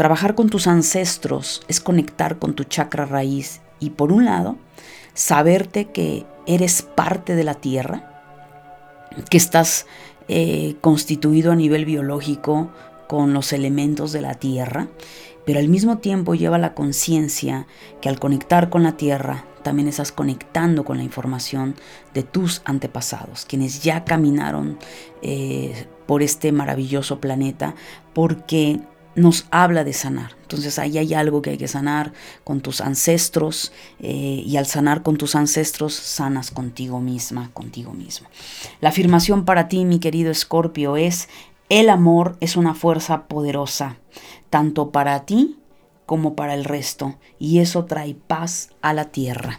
trabajar 0.00 0.34
con 0.34 0.48
tus 0.48 0.66
ancestros 0.66 1.60
es 1.68 1.78
conectar 1.78 2.38
con 2.38 2.54
tu 2.54 2.64
chakra 2.64 3.04
raíz 3.04 3.60
y 3.80 3.90
por 3.90 4.12
un 4.12 4.24
lado, 4.24 4.56
saberte 5.12 5.88
que 5.90 6.24
eres 6.46 6.80
parte 6.80 7.34
de 7.34 7.44
la 7.44 7.52
tierra, 7.52 8.24
que 9.28 9.36
estás 9.36 9.84
eh, 10.28 10.76
constituido 10.80 11.52
a 11.52 11.54
nivel 11.54 11.84
biológico 11.84 12.70
con 13.08 13.34
los 13.34 13.52
elementos 13.52 14.10
de 14.12 14.22
la 14.22 14.36
tierra, 14.36 14.88
pero 15.44 15.58
al 15.58 15.68
mismo 15.68 15.98
tiempo 15.98 16.34
lleva 16.34 16.56
la 16.56 16.72
conciencia 16.72 17.66
que 18.00 18.08
al 18.08 18.18
conectar 18.18 18.70
con 18.70 18.82
la 18.82 18.96
tierra 18.96 19.44
también 19.62 19.86
estás 19.86 20.12
conectando 20.12 20.82
con 20.82 20.96
la 20.96 21.04
información 21.04 21.74
de 22.14 22.22
tus 22.22 22.62
antepasados, 22.64 23.44
quienes 23.44 23.82
ya 23.82 24.06
caminaron 24.06 24.78
eh, 25.20 25.86
por 26.06 26.22
este 26.22 26.52
maravilloso 26.52 27.20
planeta, 27.20 27.74
porque 28.14 28.80
nos 29.14 29.46
habla 29.50 29.84
de 29.84 29.92
sanar. 29.92 30.36
Entonces 30.42 30.78
ahí 30.78 30.98
hay 30.98 31.14
algo 31.14 31.42
que 31.42 31.50
hay 31.50 31.58
que 31.58 31.68
sanar 31.68 32.12
con 32.44 32.60
tus 32.60 32.80
ancestros 32.80 33.72
eh, 34.00 34.42
y 34.44 34.56
al 34.56 34.66
sanar 34.66 35.02
con 35.02 35.16
tus 35.16 35.34
ancestros 35.34 35.94
sanas 35.94 36.50
contigo 36.50 37.00
misma, 37.00 37.50
contigo 37.52 37.92
mismo. 37.92 38.28
La 38.80 38.88
afirmación 38.90 39.44
para 39.44 39.68
ti, 39.68 39.84
mi 39.84 39.98
querido 40.00 40.30
Escorpio, 40.30 40.96
es 40.96 41.28
el 41.68 41.88
amor 41.88 42.36
es 42.40 42.56
una 42.56 42.74
fuerza 42.74 43.28
poderosa, 43.28 43.96
tanto 44.50 44.90
para 44.90 45.24
ti 45.24 45.56
como 46.04 46.34
para 46.34 46.54
el 46.54 46.64
resto, 46.64 47.16
y 47.38 47.60
eso 47.60 47.84
trae 47.84 48.14
paz 48.14 48.70
a 48.82 48.92
la 48.92 49.04
tierra. 49.04 49.56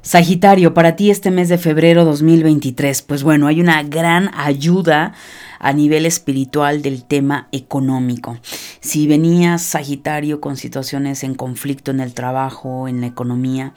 Sagitario, 0.00 0.72
para 0.72 0.96
ti 0.96 1.10
este 1.10 1.30
mes 1.30 1.50
de 1.50 1.58
febrero 1.58 2.06
2023, 2.06 3.02
pues 3.02 3.22
bueno, 3.22 3.48
hay 3.48 3.60
una 3.60 3.82
gran 3.82 4.30
ayuda 4.34 5.12
a 5.58 5.72
nivel 5.72 6.06
espiritual 6.06 6.82
del 6.82 7.04
tema 7.04 7.48
económico. 7.52 8.38
Si 8.80 9.06
venías 9.06 9.62
Sagitario 9.62 10.40
con 10.40 10.56
situaciones 10.56 11.24
en 11.24 11.34
conflicto 11.34 11.90
en 11.90 12.00
el 12.00 12.14
trabajo, 12.14 12.88
en 12.88 13.00
la 13.00 13.06
economía, 13.06 13.74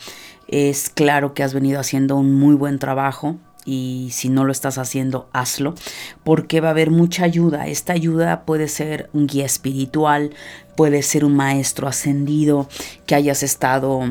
es 0.47 0.89
claro 0.89 1.33
que 1.33 1.43
has 1.43 1.53
venido 1.53 1.79
haciendo 1.79 2.15
un 2.15 2.35
muy 2.35 2.55
buen 2.55 2.79
trabajo, 2.79 3.37
y 3.65 4.09
si 4.11 4.29
no 4.29 4.45
lo 4.45 4.51
estás 4.51 4.77
haciendo, 4.77 5.29
hazlo, 5.31 5.75
porque 6.23 6.61
va 6.61 6.69
a 6.69 6.71
haber 6.71 6.89
mucha 6.89 7.23
ayuda. 7.23 7.67
Esta 7.67 7.93
ayuda 7.93 8.45
puede 8.45 8.67
ser 8.67 9.09
un 9.13 9.27
guía 9.27 9.45
espiritual, 9.45 10.31
puede 10.75 11.03
ser 11.03 11.23
un 11.23 11.35
maestro 11.35 11.87
ascendido 11.87 12.67
que 13.05 13.15
hayas 13.15 13.43
estado 13.43 14.01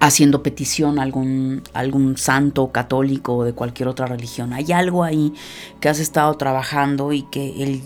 haciendo 0.00 0.42
petición 0.42 0.98
a 0.98 1.02
algún, 1.02 1.62
algún 1.72 2.16
santo 2.16 2.70
católico 2.70 3.36
o 3.36 3.44
de 3.44 3.52
cualquier 3.52 3.88
otra 3.88 4.06
religión. 4.06 4.52
Hay 4.52 4.72
algo 4.72 5.04
ahí 5.04 5.32
que 5.80 5.88
has 5.88 5.98
estado 5.98 6.34
trabajando 6.34 7.12
y 7.12 7.22
que 7.22 7.62
el 7.62 7.82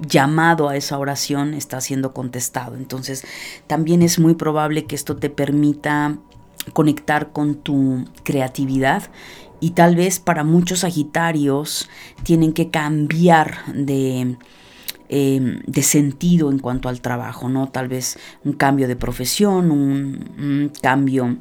llamado 0.00 0.68
a 0.68 0.76
esa 0.76 0.98
oración 0.98 1.54
está 1.54 1.80
siendo 1.80 2.12
contestado. 2.12 2.76
Entonces 2.76 3.24
también 3.66 4.02
es 4.02 4.18
muy 4.18 4.34
probable 4.34 4.84
que 4.84 4.94
esto 4.94 5.16
te 5.16 5.30
permita 5.30 6.18
conectar 6.72 7.32
con 7.32 7.54
tu 7.54 8.04
creatividad 8.24 9.04
y 9.60 9.70
tal 9.70 9.96
vez 9.96 10.18
para 10.20 10.44
muchos 10.44 10.80
sagitarios 10.80 11.88
tienen 12.22 12.52
que 12.52 12.70
cambiar 12.70 13.72
de 13.72 14.36
Em, 15.08 15.60
de 15.66 15.82
sentido 15.82 16.50
en 16.50 16.58
cuanto 16.58 16.88
al 16.88 17.00
trabajo, 17.00 17.48
¿no? 17.48 17.68
Tal 17.68 17.86
vez 17.86 18.18
un 18.44 18.54
cambio 18.54 18.88
de 18.88 18.96
profesión, 18.96 19.70
un, 19.70 20.72
cambio 20.82 21.36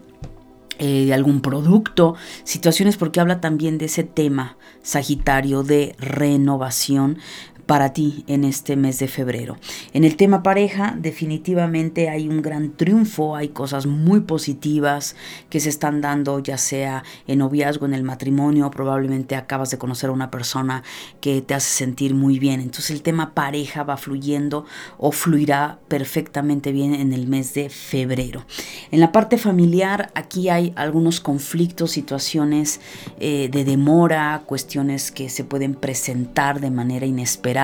eh, 0.78 1.06
de 1.06 1.14
algún 1.16 1.42
producto, 1.42 2.16
situaciones 2.44 2.96
porque 2.96 3.20
habla 3.20 3.42
también 3.42 3.80
de 3.80 3.86
ese 3.86 4.04
tema 4.04 4.58
Sagitario 4.84 5.64
de 5.64 5.96
renovación, 5.98 7.18
para 7.66 7.94
ti 7.94 8.24
en 8.28 8.44
este 8.44 8.76
mes 8.76 9.00
de 9.00 9.08
febrero. 9.08 9.58
En 9.94 10.04
el 10.04 10.18
tema 10.18 10.44
pareja, 10.44 10.96
definitivamente 11.00 12.10
hay 12.10 12.28
un 12.28 12.42
gran 12.42 12.72
triunfo, 12.74 13.36
hay 13.36 13.50
cosas 13.50 13.88
muy 13.88 14.22
positivas 14.22 15.16
que 15.50 15.60
se 15.60 15.70
están 15.70 16.02
dando, 16.02 16.40
ya 16.40 16.58
sea 16.58 17.04
en 17.28 17.40
noviazgo, 17.40 17.86
en 17.86 17.94
el 17.94 18.04
matrimonio, 18.04 18.70
probablemente 18.70 19.36
acabas 19.36 19.72
de 19.72 19.78
conocer 19.78 20.10
a 20.10 20.14
una 20.14 20.30
persona 20.30 20.84
que 21.22 21.42
te 21.42 21.54
hace 21.54 21.70
sentir 21.70 22.14
muy 22.14 22.38
bien. 22.38 22.62
Entonces 22.62 22.92
el 22.92 23.02
tema 23.02 23.34
pareja 23.34 23.84
va 23.84 23.98
fluyendo 23.98 24.66
o 24.98 25.12
fluirá 25.12 25.80
perfectamente 25.88 26.72
bien 26.72 26.94
en 26.94 27.14
el 27.14 27.28
mes 27.28 27.54
de 27.54 27.70
febrero. 27.70 28.46
En 28.92 29.00
la 29.00 29.12
parte 29.12 29.38
familiar, 29.38 30.12
aquí 30.14 30.50
hay 30.50 30.72
algunos 30.76 31.20
conflictos, 31.20 31.92
situaciones 31.92 32.80
eh, 33.20 33.50
de 33.52 33.66
demora, 33.66 34.44
cuestiones 34.46 35.12
que 35.12 35.30
se 35.30 35.44
pueden 35.44 35.74
presentar 35.74 36.60
de 36.60 36.70
manera 36.70 37.06
inesperada 37.06 37.55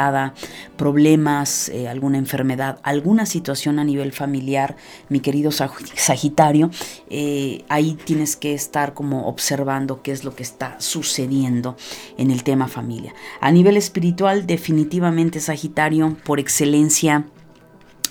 problemas, 0.78 1.70
eh, 1.70 1.88
alguna 1.88 2.18
enfermedad, 2.18 2.80
alguna 2.84 3.26
situación 3.26 3.80
a 3.80 3.84
nivel 3.84 4.12
familiar, 4.12 4.76
mi 5.10 5.20
querido 5.20 5.52
Sagitario, 5.52 6.72
eh, 7.10 7.64
ahí 7.70 7.98
tienes 8.04 8.36
que 8.36 8.54
estar 8.54 8.94
como 8.94 9.28
observando 9.28 10.02
qué 10.02 10.12
es 10.12 10.24
lo 10.24 10.36
que 10.36 10.44
está 10.44 10.80
sucediendo 10.80 11.76
en 12.18 12.32
el 12.32 12.44
tema 12.44 12.68
familia. 12.68 13.14
A 13.40 13.52
nivel 13.52 13.78
espiritual, 13.78 14.48
definitivamente 14.48 15.40
Sagitario, 15.40 16.18
por 16.24 16.40
excelencia, 16.40 17.26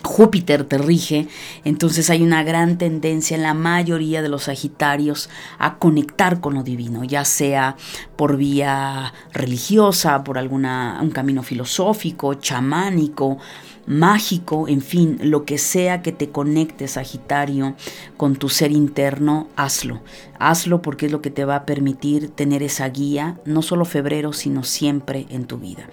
Júpiter 0.02 0.64
te 0.64 0.78
rige, 0.78 1.28
entonces 1.64 2.08
hay 2.08 2.22
una 2.22 2.42
gran 2.42 2.78
tendencia 2.78 3.36
en 3.36 3.42
la 3.42 3.54
mayoría 3.54 4.22
de 4.22 4.28
los 4.28 4.44
Sagitarios 4.44 5.28
a 5.58 5.76
conectar 5.76 6.40
con 6.40 6.54
lo 6.54 6.62
divino, 6.62 7.04
ya 7.04 7.24
sea 7.24 7.76
por 8.16 8.36
vía 8.36 9.12
religiosa, 9.32 10.24
por 10.24 10.38
alguna 10.38 10.98
un 11.02 11.10
camino 11.10 11.42
filosófico, 11.42 12.34
chamánico, 12.34 13.38
mágico, 13.86 14.68
en 14.68 14.82
fin, 14.82 15.18
lo 15.22 15.44
que 15.44 15.58
sea 15.58 16.00
que 16.00 16.12
te 16.12 16.30
conecte 16.30 16.88
Sagitario 16.88 17.74
con 18.16 18.36
tu 18.36 18.48
ser 18.48 18.72
interno, 18.72 19.48
hazlo. 19.56 20.00
Hazlo 20.38 20.80
porque 20.80 21.06
es 21.06 21.12
lo 21.12 21.20
que 21.20 21.30
te 21.30 21.44
va 21.44 21.56
a 21.56 21.66
permitir 21.66 22.30
tener 22.30 22.62
esa 22.62 22.88
guía, 22.88 23.38
no 23.44 23.62
solo 23.62 23.84
febrero, 23.84 24.32
sino 24.32 24.62
siempre 24.62 25.26
en 25.28 25.44
tu 25.44 25.58
vida. 25.58 25.88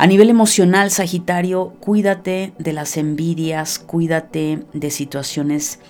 A 0.00 0.06
nivel 0.06 0.30
emocional, 0.30 0.92
Sagitario, 0.92 1.74
cuídate 1.80 2.52
de 2.56 2.72
las 2.72 2.96
envidias, 2.96 3.80
cuídate 3.80 4.64
de 4.72 4.90
situaciones 4.92 5.80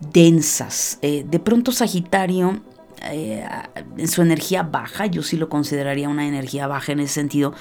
densas. 0.00 0.98
Eh, 1.00 1.24
de 1.24 1.38
pronto, 1.38 1.70
Sagitario, 1.70 2.60
eh, 3.02 3.46
en 3.96 4.08
su 4.08 4.22
energía 4.22 4.64
baja, 4.64 5.06
yo 5.06 5.22
sí 5.22 5.36
lo 5.36 5.48
consideraría 5.48 6.08
una 6.08 6.26
energía 6.26 6.66
baja 6.66 6.90
en 6.90 6.98
ese 6.98 7.14
sentido, 7.14 7.54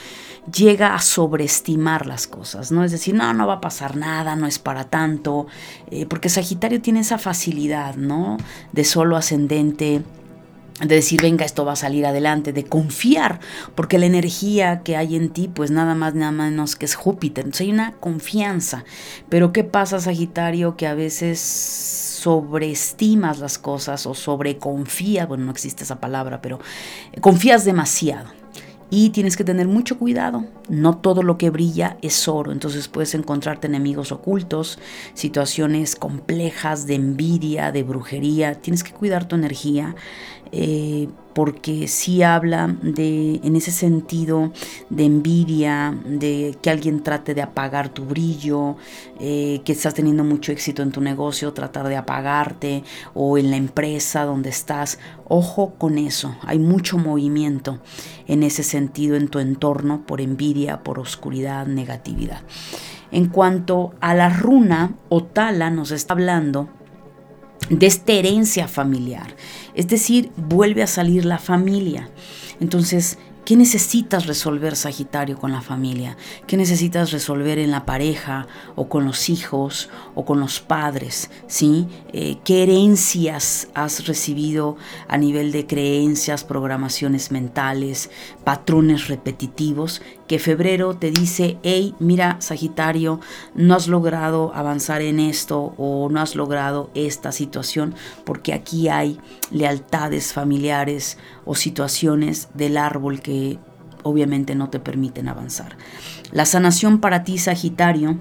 llega 0.51 0.95
a 0.95 0.99
sobreestimar 0.99 2.07
las 2.07 2.25
cosas, 2.25 2.71
¿no? 2.71 2.83
Es 2.83 2.91
decir, 2.91 3.13
no, 3.13 3.31
no 3.35 3.45
va 3.45 3.55
a 3.55 3.61
pasar 3.61 3.95
nada, 3.95 4.35
no 4.35 4.47
es 4.47 4.57
para 4.57 4.85
tanto, 4.85 5.45
eh, 5.91 6.07
porque 6.07 6.29
Sagitario 6.29 6.81
tiene 6.81 7.01
esa 7.01 7.19
facilidad, 7.19 7.95
¿no? 7.95 8.37
De 8.71 8.85
solo 8.85 9.17
ascendente 9.17 10.01
de 10.81 10.95
decir, 10.95 11.21
venga, 11.21 11.45
esto 11.45 11.63
va 11.63 11.73
a 11.73 11.77
salir 11.77 12.05
adelante, 12.05 12.51
de 12.51 12.65
confiar, 12.65 13.39
porque 13.75 13.97
la 13.97 14.07
energía 14.07 14.81
que 14.83 14.97
hay 14.97 15.15
en 15.15 15.29
ti, 15.29 15.47
pues 15.47 15.71
nada 15.71 15.95
más, 15.95 16.15
nada 16.15 16.31
menos 16.31 16.75
que 16.75 16.85
es 16.85 16.95
Júpiter. 16.95 17.45
Entonces 17.45 17.67
hay 17.67 17.71
una 17.71 17.93
confianza. 17.93 18.83
Pero 19.29 19.53
¿qué 19.53 19.63
pasa, 19.63 19.99
Sagitario? 19.99 20.75
Que 20.75 20.87
a 20.87 20.93
veces 20.93 21.39
sobreestimas 21.39 23.39
las 23.39 23.57
cosas 23.57 24.05
o 24.05 24.13
sobreconfías, 24.13 25.27
bueno, 25.27 25.45
no 25.45 25.51
existe 25.51 25.83
esa 25.83 26.01
palabra, 26.01 26.41
pero 26.41 26.59
confías 27.21 27.63
demasiado. 27.63 28.29
Y 28.89 29.09
tienes 29.09 29.35
que 29.35 29.43
tener 29.43 29.67
mucho 29.67 29.97
cuidado. 29.97 30.45
No 30.69 30.97
todo 30.97 31.23
lo 31.23 31.37
que 31.37 31.49
brilla 31.49 31.97
es 32.01 32.27
oro. 32.27 32.51
Entonces 32.51 32.87
puedes 32.87 33.15
encontrarte 33.15 33.65
enemigos 33.65 34.11
ocultos, 34.11 34.77
situaciones 35.15 35.95
complejas 35.95 36.85
de 36.85 36.95
envidia, 36.95 37.71
de 37.71 37.81
brujería. 37.81 38.55
Tienes 38.55 38.83
que 38.83 38.91
cuidar 38.91 39.27
tu 39.27 39.35
energía. 39.35 39.95
Eh, 40.51 41.07
porque 41.35 41.89
sí 41.89 42.23
habla 42.23 42.73
de, 42.81 43.41
en 43.43 43.57
ese 43.57 43.71
sentido, 43.71 44.53
de 44.89 45.03
envidia, 45.03 45.93
de 46.05 46.55
que 46.61 46.69
alguien 46.69 47.03
trate 47.03 47.33
de 47.33 47.41
apagar 47.41 47.89
tu 47.89 48.05
brillo, 48.05 48.77
eh, 49.19 49.61
que 49.65 49.73
estás 49.73 49.93
teniendo 49.93 50.23
mucho 50.23 50.53
éxito 50.53 50.81
en 50.81 50.93
tu 50.93 51.01
negocio, 51.01 51.51
tratar 51.51 51.89
de 51.89 51.97
apagarte, 51.97 52.85
o 53.13 53.37
en 53.37 53.51
la 53.51 53.57
empresa 53.57 54.23
donde 54.23 54.49
estás. 54.49 54.97
Ojo 55.27 55.73
con 55.77 55.97
eso, 55.97 56.37
hay 56.43 56.57
mucho 56.57 56.97
movimiento 56.97 57.81
en 58.27 58.41
ese 58.43 58.63
sentido 58.63 59.17
en 59.17 59.27
tu 59.27 59.39
entorno 59.39 60.05
por 60.05 60.21
envidia, 60.21 60.83
por 60.83 60.99
oscuridad, 60.99 61.67
negatividad. 61.67 62.43
En 63.11 63.27
cuanto 63.27 63.93
a 63.99 64.13
la 64.13 64.29
runa, 64.29 64.95
Otala 65.09 65.69
nos 65.69 65.91
está 65.91 66.13
hablando 66.13 66.69
de 67.69 67.85
esta 67.85 68.13
herencia 68.13 68.67
familiar. 68.67 69.35
Es 69.73 69.87
decir, 69.87 70.31
vuelve 70.37 70.83
a 70.83 70.87
salir 70.87 71.25
la 71.25 71.37
familia. 71.37 72.09
Entonces, 72.59 73.17
¿Qué 73.45 73.55
necesitas 73.55 74.25
resolver, 74.25 74.75
Sagitario, 74.75 75.37
con 75.37 75.51
la 75.51 75.61
familia? 75.61 76.17
¿Qué 76.47 76.57
necesitas 76.57 77.11
resolver 77.11 77.59
en 77.59 77.69
la 77.69 77.85
pareja 77.85 78.47
o 78.73 78.89
con 78.89 79.05
los 79.05 79.29
hijos 79.29 79.91
o 80.15 80.25
con 80.25 80.39
los 80.39 80.61
padres? 80.61 81.29
¿sí? 81.45 81.85
Eh, 82.11 82.37
¿Qué 82.43 82.63
herencias 82.63 83.67
has 83.75 84.07
recibido 84.07 84.77
a 85.07 85.19
nivel 85.19 85.51
de 85.51 85.67
creencias, 85.67 86.43
programaciones 86.43 87.31
mentales, 87.31 88.09
patrones 88.43 89.09
repetitivos? 89.09 90.01
Que 90.27 90.39
febrero 90.39 90.95
te 90.95 91.11
dice, 91.11 91.57
hey, 91.61 91.93
mira, 91.99 92.37
Sagitario, 92.39 93.19
no 93.53 93.75
has 93.75 93.87
logrado 93.87 94.51
avanzar 94.55 95.01
en 95.01 95.19
esto 95.19 95.75
o 95.77 96.09
no 96.09 96.19
has 96.19 96.35
logrado 96.35 96.89
esta 96.95 97.31
situación 97.31 97.93
porque 98.23 98.53
aquí 98.53 98.89
hay 98.89 99.19
lealtades 99.51 100.33
familiares 100.33 101.17
o 101.45 101.53
situaciones 101.53 102.49
del 102.55 102.77
árbol 102.77 103.21
que 103.21 103.59
obviamente 104.01 104.55
no 104.55 104.69
te 104.69 104.79
permiten 104.79 105.27
avanzar. 105.27 105.77
La 106.31 106.45
sanación 106.45 106.99
para 106.99 107.23
ti, 107.23 107.37
Sagitario, 107.37 108.17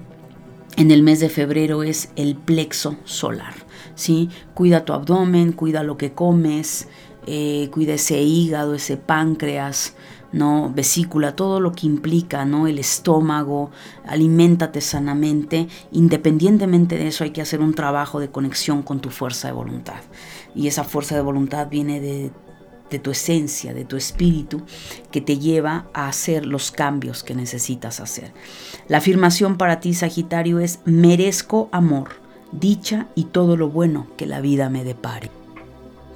en 0.77 0.91
el 0.91 1.03
mes 1.03 1.19
de 1.19 1.29
febrero 1.29 1.83
es 1.83 2.09
el 2.15 2.35
plexo 2.35 2.97
solar. 3.03 3.53
¿sí? 3.95 4.29
Cuida 4.53 4.85
tu 4.85 4.93
abdomen, 4.93 5.53
cuida 5.53 5.83
lo 5.83 5.97
que 5.97 6.13
comes, 6.13 6.87
eh, 7.27 7.69
cuida 7.71 7.93
ese 7.93 8.21
hígado, 8.21 8.75
ese 8.75 8.97
páncreas, 8.97 9.95
¿no? 10.35 10.69
vesícula, 10.73 11.35
todo 11.35 11.61
lo 11.61 11.71
que 11.71 11.87
implica 11.87 12.43
¿no? 12.43 12.67
el 12.67 12.77
estómago, 12.77 13.71
aliméntate 14.05 14.81
sanamente. 14.81 15.67
Independientemente 15.93 16.97
de 16.97 17.07
eso 17.07 17.23
hay 17.23 17.31
que 17.31 17.41
hacer 17.41 17.61
un 17.61 17.73
trabajo 17.73 18.19
de 18.19 18.29
conexión 18.29 18.83
con 18.83 18.99
tu 18.99 19.09
fuerza 19.09 19.47
de 19.47 19.53
voluntad. 19.53 20.01
Y 20.53 20.67
esa 20.67 20.83
fuerza 20.83 21.15
de 21.15 21.21
voluntad 21.21 21.69
viene 21.69 21.99
de 22.01 22.31
de 22.89 22.99
tu 22.99 23.09
esencia, 23.09 23.73
de 23.73 23.83
tu 23.83 23.97
espíritu, 23.97 24.61
que 25.09 25.19
te 25.19 25.39
lleva 25.39 25.87
a 25.95 26.07
hacer 26.07 26.45
los 26.45 26.69
cambios 26.69 27.23
que 27.23 27.33
necesitas 27.33 27.99
hacer. 27.99 28.31
La 28.87 28.99
afirmación 28.99 29.57
para 29.57 29.79
ti, 29.79 29.95
Sagitario, 29.95 30.59
es 30.59 30.81
merezco 30.85 31.67
amor, 31.71 32.09
dicha 32.51 33.07
y 33.15 33.25
todo 33.25 33.57
lo 33.57 33.69
bueno 33.69 34.05
que 34.17 34.27
la 34.27 34.39
vida 34.39 34.69
me 34.69 34.83
depare. 34.83 35.31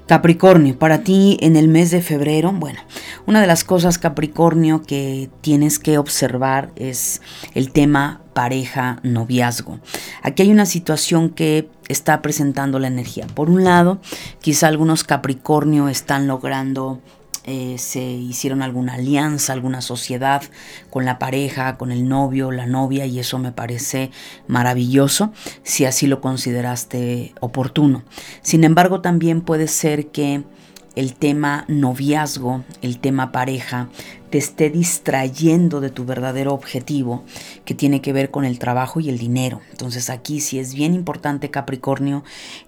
Capricornio, 0.10 0.76
para 0.76 1.04
ti 1.04 1.38
en 1.39 1.56
el 1.56 1.67
mes 1.67 1.91
de 1.91 2.02
febrero, 2.02 2.52
bueno, 2.52 2.80
una 3.28 3.41
de 3.41 3.45
las 3.45 3.63
cosas 3.63 4.00
Capricornio 4.00 4.82
que 4.82 5.30
tienes 5.41 5.78
que 5.78 6.00
observar 6.00 6.72
es 6.76 7.22
el 7.54 7.72
tema 7.72 8.19
pareja, 8.34 8.98
noviazgo. 9.04 9.80
Aquí 10.24 10.41
hay 10.41 10.52
una 10.52 10.65
situación 10.65 11.30
que 11.30 11.69
está 11.89 12.24
presentando 12.24 12.80
la 12.80 12.88
energía. 12.88 13.28
Por 13.28 13.52
un 13.52 13.63
lado, 13.63 14.00
quizá 14.41 14.67
algunos 14.67 15.04
Capricornio 15.04 15.89
están 15.89 16.26
logrando 16.26 17.02
eh, 17.45 17.78
se 17.78 18.02
hicieron 18.02 18.62
alguna 18.62 18.95
alianza, 18.95 19.54
alguna 19.54 19.82
sociedad 19.82 20.43
con 20.89 21.06
la 21.06 21.19
pareja, 21.19 21.78
con 21.78 21.91
el 21.91 22.08
novio, 22.08 22.52
la 22.52 22.65
novia, 22.65 23.06
y 23.06 23.19
eso 23.19 23.39
me 23.39 23.52
parece 23.52 24.12
maravilloso 24.47 25.32
si 25.63 25.86
así 25.86 26.08
lo 26.08 26.21
consideraste 26.21 27.34
oportuno. 27.39 28.04
Sin 28.41 28.63
embargo, 28.63 29.02
también 29.02 29.41
puede 29.41 29.67
ser 29.67 30.08
que 30.08 30.43
el 30.95 31.13
tema 31.13 31.65
noviazgo, 31.67 32.63
el 32.82 32.99
tema 32.99 33.32
pareja, 33.32 33.89
te 34.30 34.38
esté 34.38 34.70
distrayendo 34.70 35.82
de 35.82 35.89
tu 35.89 36.06
verdadero 36.06 36.54
objetivo, 36.54 37.24
que 37.65 37.74
tiene 37.74 38.02
que 38.02 38.13
ver 38.13 38.32
con 38.32 38.46
el 38.46 38.60
trabajo 38.60 39.00
y 39.00 39.10
el 39.10 39.18
dinero. 39.18 39.62
Entonces 39.72 40.10
aquí 40.10 40.39
sí 40.39 40.60
es 40.60 40.74
bien 40.74 40.94
importante, 40.94 41.50
Capricornio, 41.50 42.24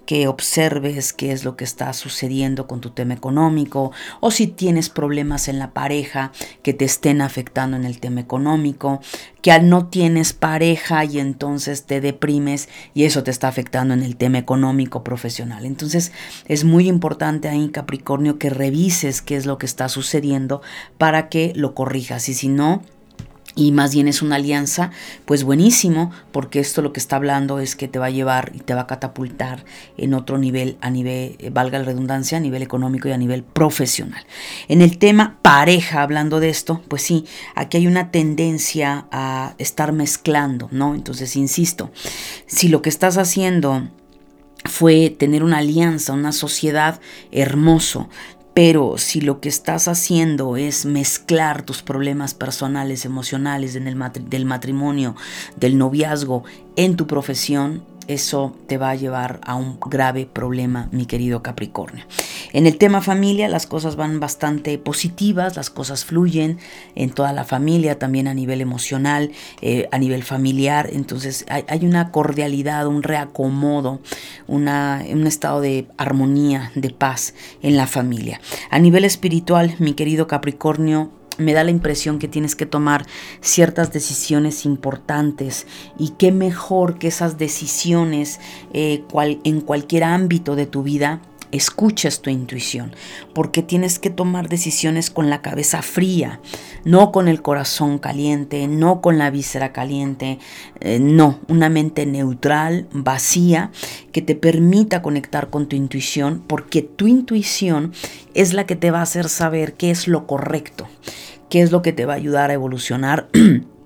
que 0.06 0.28
observes 0.28 1.14
qué 1.14 1.32
es 1.32 1.46
lo 1.46 1.56
que 1.56 1.64
está 1.64 1.94
sucediendo 1.94 2.68
con 2.68 2.82
tu 2.82 2.90
tema 2.90 3.14
económico 3.14 3.92
o 4.20 4.32
si 4.32 4.48
tienes 4.48 4.90
problemas 4.90 5.48
en 5.48 5.60
la 5.60 5.72
pareja 5.72 6.32
que 6.64 6.74
te 6.74 6.86
estén 6.86 7.22
afectando 7.22 7.78
en 7.78 7.86
el 7.86 8.00
tema 8.00 8.22
económico, 8.22 9.00
que 9.42 9.52
al 9.52 9.70
no 9.70 9.88
tienes 9.88 10.34
pareja 10.34 11.06
y 11.06 11.20
entonces 11.20 11.86
te 11.86 12.02
deprimes 12.02 12.70
y 12.94 13.06
eso 13.06 13.24
te 13.24 13.32
está 13.32 13.48
afectando 13.48 13.94
en 13.94 14.04
el 14.04 14.16
tema 14.16 14.38
económico 14.38 15.04
profesional. 15.04 15.66
Entonces 15.66 16.12
es 16.48 16.64
muy 16.64 16.88
importante 16.88 17.50
ahí, 17.50 17.70
Capricornio, 17.70 18.38
que 18.38 18.50
revises 18.50 19.22
qué 19.22 19.36
es 19.36 19.46
lo 19.46 19.58
que 19.58 19.66
está 19.66 19.90
sucediendo 19.90 20.62
para 20.98 21.30
que 21.30 21.51
lo 21.56 21.74
corrijas 21.74 22.30
y 22.30 22.34
si 22.34 22.48
no, 22.48 22.82
y 23.56 23.72
más 23.72 23.94
bien 23.94 24.08
es 24.08 24.22
una 24.22 24.38
alianza, 24.38 24.92
pues 25.26 25.44
buenísimo, 25.44 26.12
porque 26.32 26.60
esto 26.60 26.82
lo 26.82 26.94
que 26.94 27.00
está 27.00 27.18
hablando 27.18 27.60
es 27.60 27.76
que 27.76 27.88
te 27.88 28.00
va 28.00 28.06
a 28.06 28.12
llevar 28.12 28.52
y 28.56 28.60
te 28.60 28.74
va 28.74 28.82
a 28.82 28.88
catapultar 28.88 29.66
en 29.98 30.14
otro 30.14 30.38
nivel, 30.38 30.78
a 30.80 30.90
nivel, 30.90 31.36
eh, 31.40 31.50
valga 31.50 31.80
la 31.80 31.86
redundancia, 31.86 32.38
a 32.38 32.42
nivel 32.42 32.62
económico 32.62 33.10
y 33.10 33.12
a 33.12 33.18
nivel 33.18 33.44
profesional. 33.44 34.26
En 34.70 34.82
el 34.82 34.98
tema 34.98 35.38
pareja, 35.42 36.02
hablando 36.02 36.40
de 36.40 36.50
esto, 36.50 36.82
pues 36.88 37.02
sí, 37.02 37.26
aquí 37.56 37.78
hay 37.78 37.88
una 37.88 38.10
tendencia 38.10 39.08
a 39.12 39.56
estar 39.58 39.92
mezclando, 39.92 40.70
¿no? 40.72 40.96
Entonces, 40.96 41.36
insisto, 41.36 41.92
si 42.46 42.70
lo 42.70 42.82
que 42.82 42.90
estás 42.90 43.18
haciendo 43.18 43.90
fue 44.64 45.10
tener 45.10 45.44
una 45.44 45.58
alianza, 45.58 46.14
una 46.14 46.32
sociedad 46.32 47.02
hermoso, 47.32 48.08
Pero 48.54 48.98
si 48.98 49.22
lo 49.22 49.40
que 49.40 49.48
estás 49.48 49.88
haciendo 49.88 50.58
es 50.58 50.86
mezclar 50.86 51.64
tus 51.64 51.82
problemas 51.82 52.34
personales, 52.34 53.06
emocionales 53.06 53.74
del 53.74 54.46
matrimonio, 54.46 55.16
del 55.56 55.78
noviazgo, 55.78 56.44
en 56.76 56.98
tu 56.98 57.08
profesión, 57.08 57.84
eso 58.08 58.56
te 58.68 58.78
va 58.78 58.90
a 58.90 58.96
llevar 58.96 59.40
a 59.46 59.56
un 59.56 59.80
grave 59.80 60.26
problema, 60.26 60.90
mi 60.92 61.06
querido 61.06 61.42
Capricornio. 61.42 62.06
En 62.54 62.66
el 62.68 62.78
tema 62.78 63.02
familia, 63.02 63.48
las 63.48 63.68
cosas 63.68 63.96
van 63.96 64.20
bastante 64.20 64.78
positivas, 64.78 65.56
las 65.56 65.70
cosas 65.70 66.06
fluyen 66.06 66.58
en 66.96 67.12
toda 67.12 67.34
la 67.34 67.44
familia, 67.44 68.00
también 68.00 68.28
a 68.28 68.34
nivel 68.34 68.62
emocional, 68.62 69.32
eh, 69.62 69.88
a 69.92 69.98
nivel 69.98 70.24
familiar. 70.24 70.90
Entonces 70.92 71.46
hay, 71.50 71.86
una 71.86 72.12
cordialidad, 72.12 72.88
un 72.88 73.04
reacomodo, 73.04 74.02
una, 74.48 75.04
un 75.10 75.28
estado 75.28 75.62
de 75.62 75.88
armonía, 75.98 76.72
de 76.76 76.90
paz 76.90 77.34
en 77.62 77.78
la 77.78 77.88
familia. 77.88 78.42
A 78.70 78.80
nivel 78.80 79.06
espiritual, 79.06 79.76
mi 79.80 79.94
querido 79.94 80.28
Capricornio, 80.28 81.12
me 81.38 81.54
da 81.54 81.64
la 81.64 81.72
impresión 81.72 82.20
que 82.20 82.28
tienes 82.28 82.56
que 82.56 82.66
tomar 82.66 83.06
ciertas 83.42 83.92
decisiones 83.92 84.66
importantes 84.66 85.66
y 85.98 86.10
qué 86.10 86.32
mejor 86.32 87.00
que 87.00 87.08
esas 87.08 87.38
decisiones 87.38 88.40
eh, 88.74 89.04
en 89.44 89.62
cualquier 89.62 90.04
ámbito 90.04 90.56
de 90.56 90.66
tu 90.66 90.84
vida 90.84 91.22
escuches 91.52 92.22
tu 92.22 92.30
intuición, 92.30 92.94
porque 93.34 93.62
tienes 93.62 94.00
que 94.00 94.10
tomar 94.10 94.50
decisiones 94.50 95.10
con 95.10 95.30
la 95.30 95.42
cabeza 95.42 95.82
fría, 95.82 96.40
no 96.84 97.12
con 97.12 97.28
el 97.28 97.42
corazón 97.42 98.00
caliente, 98.00 98.68
no 98.68 99.02
con 99.02 99.18
la 99.18 99.30
víscera 99.30 99.74
caliente, 99.74 100.40
eh, 100.80 101.00
no, 101.00 101.40
una 101.48 101.70
mente 101.70 102.06
neutral, 102.06 102.88
vacía, 102.92 103.72
que 104.12 104.22
te 104.22 104.36
permita 104.36 105.02
conectar 105.02 105.50
con 105.50 105.68
tu 105.68 105.76
intuición, 105.76 106.44
porque 106.48 106.82
tu 106.82 107.08
intuición 107.08 107.94
es 108.34 108.54
la 108.54 108.66
que 108.66 108.76
te 108.76 108.92
va 108.92 109.00
a 109.00 109.04
hacer 109.04 109.30
saber 109.30 109.74
qué 109.74 109.92
es 109.92 110.08
lo 110.08 110.28
correcto 110.28 110.88
qué 111.50 111.62
es 111.62 111.72
lo 111.72 111.82
que 111.82 111.92
te 111.92 112.06
va 112.06 112.14
a 112.14 112.16
ayudar 112.16 112.50
a 112.50 112.54
evolucionar. 112.54 113.28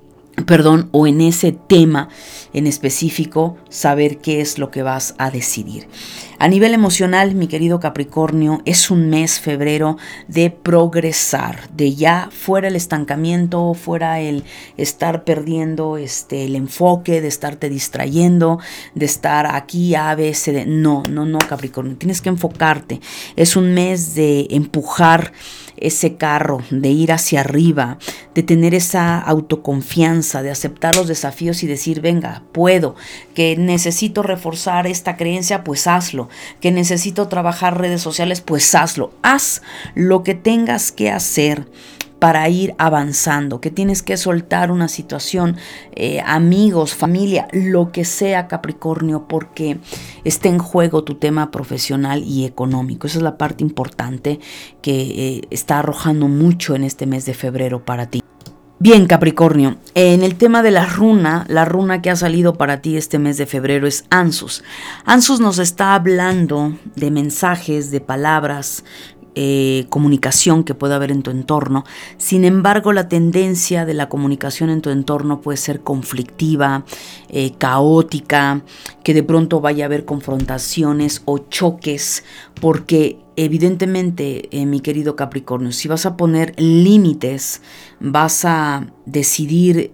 perdón, 0.46 0.90
o 0.92 1.08
en 1.08 1.22
ese 1.22 1.52
tema 1.52 2.10
en 2.56 2.68
específico, 2.68 3.58
saber 3.68 4.20
qué 4.20 4.40
es 4.40 4.60
lo 4.60 4.72
que 4.72 4.82
vas 4.82 5.14
a 5.18 5.30
decidir. 5.30 5.90
A 6.40 6.48
nivel 6.48 6.74
emocional, 6.74 7.36
mi 7.36 7.48
querido 7.48 7.82
Capricornio, 7.82 8.62
es 8.64 8.92
un 8.92 9.10
mes 9.10 9.42
febrero 9.42 9.98
de 10.30 10.52
progresar, 10.52 11.70
de 11.76 11.96
ya 11.96 12.30
fuera 12.32 12.70
el 12.70 12.78
estancamiento, 12.78 13.74
fuera 13.74 14.22
el 14.22 14.46
estar 14.78 15.26
perdiendo 15.26 15.98
este, 15.98 16.46
el 16.46 16.56
enfoque, 16.56 17.20
de 17.20 17.28
estarte 17.28 17.68
distrayendo, 17.68 18.60
de 18.94 19.06
estar 19.06 19.48
aquí 19.48 19.96
a 19.96 20.16
veces. 20.16 20.66
No, 20.66 21.04
no, 21.10 21.26
no, 21.26 21.40
Capricornio, 21.40 21.98
tienes 21.98 22.22
que 22.22 22.30
enfocarte. 22.30 23.02
Es 23.36 23.58
un 23.58 23.74
mes 23.74 24.16
de 24.16 24.48
empujar 24.50 25.34
ese 25.78 26.16
carro, 26.16 26.62
de 26.70 26.90
ir 26.90 27.12
hacia 27.12 27.42
arriba, 27.42 27.98
de 28.34 28.44
tener 28.44 28.74
esa 28.74 29.20
autoconfianza, 29.20 30.42
de 30.42 30.52
aceptar 30.52 30.96
los 30.96 31.08
desafíos 31.08 31.64
y 31.64 31.68
decir, 31.68 32.02
venga, 32.02 32.44
puedo, 32.52 32.96
que 33.34 33.56
necesito 33.58 34.24
reforzar 34.24 34.88
esta 34.88 35.18
creencia, 35.18 35.64
pues 35.64 35.88
hazlo, 35.88 36.30
que 36.62 36.72
necesito 36.72 37.28
trabajar 37.28 37.80
redes 37.80 38.02
sociales, 38.02 38.42
pues 38.42 38.74
hazlo, 38.76 39.14
haz 39.22 39.62
lo 39.94 40.24
que 40.24 40.36
tengas 40.36 40.92
que 40.92 41.12
hacer 41.12 41.66
para 42.26 42.50
ir 42.50 42.74
avanzando, 42.80 43.62
que 43.62 43.70
tienes 43.70 44.02
que 44.02 44.18
soltar 44.18 44.72
una 44.72 44.88
situación, 44.88 45.58
eh, 45.96 46.24
amigos, 46.26 46.96
familia, 46.96 47.48
lo 47.52 47.92
que 47.92 48.04
sea 48.04 48.48
Capricornio, 48.48 49.28
porque 49.28 49.78
está 50.24 50.50
en 50.50 50.58
juego 50.58 51.04
tu 51.04 51.20
tema 51.20 51.52
profesional 51.52 52.24
y 52.24 52.46
económico. 52.46 53.06
Esa 53.06 53.20
es 53.20 53.24
la 53.24 53.38
parte 53.38 53.64
importante 53.64 54.40
que 54.82 55.02
eh, 55.02 55.42
está 55.52 55.78
arrojando 55.78 56.28
mucho 56.28 56.74
en 56.74 56.84
este 56.84 57.06
mes 57.06 57.28
de 57.28 57.36
febrero 57.36 57.86
para 57.86 58.08
ti. 58.08 58.24
Bien, 58.78 59.06
Capricornio, 59.06 59.78
en 59.94 60.22
el 60.22 60.36
tema 60.36 60.62
de 60.62 60.70
la 60.70 60.86
runa, 60.86 61.46
la 61.48 61.64
runa 61.64 62.02
que 62.02 62.10
ha 62.10 62.16
salido 62.18 62.56
para 62.56 62.82
ti 62.82 62.98
este 62.98 63.20
mes 63.20 63.38
de 63.38 63.46
febrero 63.46 63.88
es 63.88 64.04
Ansus. 64.10 64.66
Ansus 65.06 65.40
nos 65.40 65.60
está 65.60 65.96
hablando 65.96 66.74
de 66.98 67.10
mensajes, 67.10 67.90
de 67.90 68.02
palabras, 68.02 68.84
eh, 69.36 69.86
comunicación 69.90 70.64
que 70.64 70.74
puede 70.74 70.96
haber 70.96 71.12
en 71.12 71.22
tu 71.22 71.30
entorno. 71.30 71.84
Sin 72.18 72.46
embargo, 72.46 72.94
la 72.94 73.10
tendencia 73.10 73.86
de 73.86 73.94
la 73.94 74.08
comunicación 74.08 74.70
en 74.70 74.82
tu 74.82 74.90
entorno 74.90 75.42
puede 75.42 75.58
ser 75.58 75.82
conflictiva, 75.82 76.86
eh, 77.30 77.52
caótica, 77.58 78.64
que 79.04 79.14
de 79.14 79.24
pronto 79.24 79.60
vaya 79.60 79.84
a 79.84 79.88
haber 79.88 80.06
confrontaciones 80.06 81.22
o 81.26 81.38
choques, 81.38 82.24
porque 82.62 83.20
evidentemente, 83.36 84.48
eh, 84.58 84.66
mi 84.66 84.80
querido 84.80 85.18
Capricornio, 85.18 85.74
si 85.74 85.90
vas 85.90 86.06
a 86.06 86.16
poner 86.16 86.54
límites, 86.58 87.62
vas 88.00 88.46
a 88.46 88.88
decidir 89.06 89.90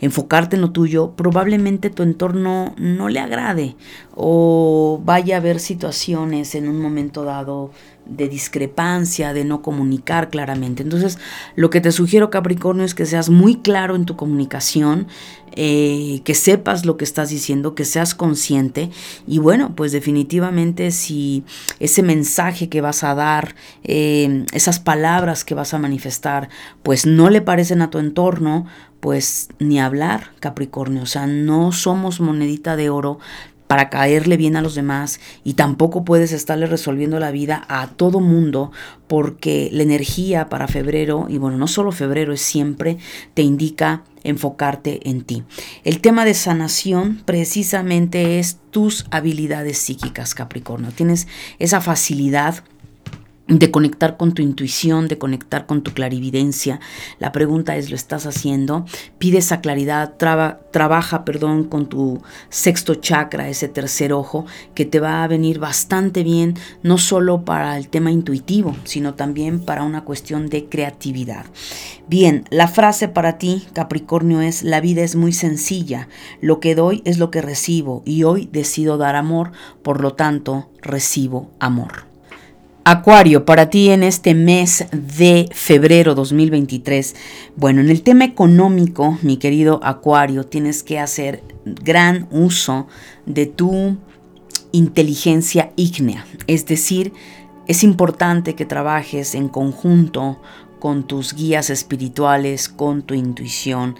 enfocarte 0.00 0.56
en 0.56 0.62
lo 0.62 0.70
tuyo, 0.70 1.12
probablemente 1.16 1.88
tu 1.88 2.02
entorno 2.02 2.74
no 2.76 3.08
le 3.08 3.20
agrade 3.20 3.76
o 4.14 5.00
vaya 5.04 5.36
a 5.36 5.38
haber 5.38 5.60
situaciones 5.60 6.54
en 6.54 6.68
un 6.68 6.80
momento 6.80 7.22
dado 7.22 7.70
de 8.08 8.28
discrepancia, 8.28 9.32
de 9.32 9.44
no 9.44 9.62
comunicar 9.62 10.30
claramente. 10.30 10.82
Entonces, 10.82 11.18
lo 11.54 11.70
que 11.70 11.80
te 11.80 11.92
sugiero, 11.92 12.30
Capricornio, 12.30 12.84
es 12.84 12.94
que 12.94 13.06
seas 13.06 13.28
muy 13.30 13.56
claro 13.56 13.96
en 13.96 14.06
tu 14.06 14.16
comunicación, 14.16 15.06
eh, 15.52 16.20
que 16.24 16.34
sepas 16.34 16.84
lo 16.84 16.96
que 16.96 17.04
estás 17.04 17.30
diciendo, 17.30 17.74
que 17.74 17.84
seas 17.84 18.14
consciente 18.14 18.90
y 19.26 19.38
bueno, 19.38 19.74
pues 19.74 19.92
definitivamente 19.92 20.90
si 20.90 21.42
ese 21.80 22.02
mensaje 22.02 22.68
que 22.68 22.80
vas 22.80 23.02
a 23.02 23.14
dar, 23.14 23.54
eh, 23.82 24.44
esas 24.52 24.78
palabras 24.78 25.44
que 25.44 25.54
vas 25.54 25.74
a 25.74 25.78
manifestar, 25.78 26.48
pues 26.82 27.06
no 27.06 27.30
le 27.30 27.40
parecen 27.40 27.82
a 27.82 27.90
tu 27.90 27.98
entorno, 27.98 28.66
pues 29.00 29.48
ni 29.58 29.80
hablar, 29.80 30.32
Capricornio. 30.40 31.02
O 31.02 31.06
sea, 31.06 31.26
no 31.26 31.72
somos 31.72 32.20
monedita 32.20 32.76
de 32.76 32.90
oro 32.90 33.18
para 33.68 33.90
caerle 33.90 34.36
bien 34.36 34.56
a 34.56 34.62
los 34.62 34.74
demás 34.74 35.20
y 35.44 35.52
tampoco 35.52 36.04
puedes 36.04 36.32
estarle 36.32 36.66
resolviendo 36.66 37.20
la 37.20 37.30
vida 37.30 37.64
a 37.68 37.86
todo 37.86 38.18
mundo 38.18 38.72
porque 39.06 39.68
la 39.72 39.84
energía 39.84 40.48
para 40.48 40.66
febrero, 40.66 41.26
y 41.28 41.38
bueno, 41.38 41.56
no 41.56 41.68
solo 41.68 41.92
febrero, 41.92 42.32
es 42.32 42.40
siempre, 42.40 42.98
te 43.34 43.42
indica 43.42 44.02
enfocarte 44.24 45.08
en 45.08 45.22
ti. 45.22 45.44
El 45.84 46.00
tema 46.00 46.24
de 46.24 46.34
sanación 46.34 47.22
precisamente 47.24 48.38
es 48.38 48.58
tus 48.70 49.06
habilidades 49.10 49.78
psíquicas, 49.78 50.34
Capricornio. 50.34 50.90
Tienes 50.90 51.28
esa 51.58 51.80
facilidad 51.80 52.64
de 53.48 53.70
conectar 53.70 54.18
con 54.18 54.32
tu 54.32 54.42
intuición, 54.42 55.08
de 55.08 55.16
conectar 55.16 55.66
con 55.66 55.82
tu 55.82 55.92
clarividencia. 55.92 56.80
La 57.18 57.32
pregunta 57.32 57.76
es, 57.76 57.88
¿lo 57.88 57.96
estás 57.96 58.26
haciendo? 58.26 58.84
Pide 59.18 59.38
esa 59.38 59.62
claridad, 59.62 60.14
trabaja, 60.18 61.24
perdón, 61.24 61.64
con 61.64 61.88
tu 61.88 62.22
sexto 62.50 62.94
chakra, 62.96 63.48
ese 63.48 63.68
tercer 63.68 64.12
ojo, 64.12 64.44
que 64.74 64.84
te 64.84 65.00
va 65.00 65.24
a 65.24 65.28
venir 65.28 65.58
bastante 65.58 66.22
bien, 66.22 66.56
no 66.82 66.98
solo 66.98 67.44
para 67.44 67.78
el 67.78 67.88
tema 67.88 68.10
intuitivo, 68.10 68.76
sino 68.84 69.14
también 69.14 69.60
para 69.60 69.82
una 69.82 70.04
cuestión 70.04 70.48
de 70.48 70.66
creatividad. 70.66 71.46
Bien, 72.06 72.44
la 72.50 72.68
frase 72.68 73.08
para 73.08 73.38
ti, 73.38 73.66
Capricornio, 73.72 74.42
es, 74.42 74.62
la 74.62 74.80
vida 74.80 75.02
es 75.02 75.16
muy 75.16 75.32
sencilla, 75.32 76.08
lo 76.42 76.60
que 76.60 76.74
doy 76.74 77.02
es 77.06 77.18
lo 77.18 77.30
que 77.30 77.40
recibo 77.40 78.02
y 78.04 78.24
hoy 78.24 78.48
decido 78.52 78.98
dar 78.98 79.16
amor, 79.16 79.52
por 79.82 80.02
lo 80.02 80.12
tanto, 80.14 80.70
recibo 80.82 81.50
amor. 81.58 82.08
Acuario, 82.90 83.44
para 83.44 83.68
ti 83.68 83.90
en 83.90 84.02
este 84.02 84.34
mes 84.34 84.86
de 84.92 85.50
febrero 85.52 86.14
2023, 86.14 87.16
bueno, 87.54 87.82
en 87.82 87.90
el 87.90 88.00
tema 88.00 88.24
económico, 88.24 89.18
mi 89.20 89.36
querido 89.36 89.78
Acuario, 89.82 90.44
tienes 90.44 90.82
que 90.82 90.98
hacer 90.98 91.44
gran 91.66 92.28
uso 92.30 92.86
de 93.26 93.44
tu 93.44 93.98
inteligencia 94.72 95.70
ígnea, 95.76 96.24
es 96.46 96.64
decir, 96.64 97.12
es 97.66 97.84
importante 97.84 98.54
que 98.54 98.64
trabajes 98.64 99.34
en 99.34 99.50
conjunto 99.50 100.40
con 100.78 101.06
tus 101.06 101.34
guías 101.34 101.68
espirituales, 101.68 102.70
con 102.70 103.02
tu 103.02 103.12
intuición, 103.12 103.96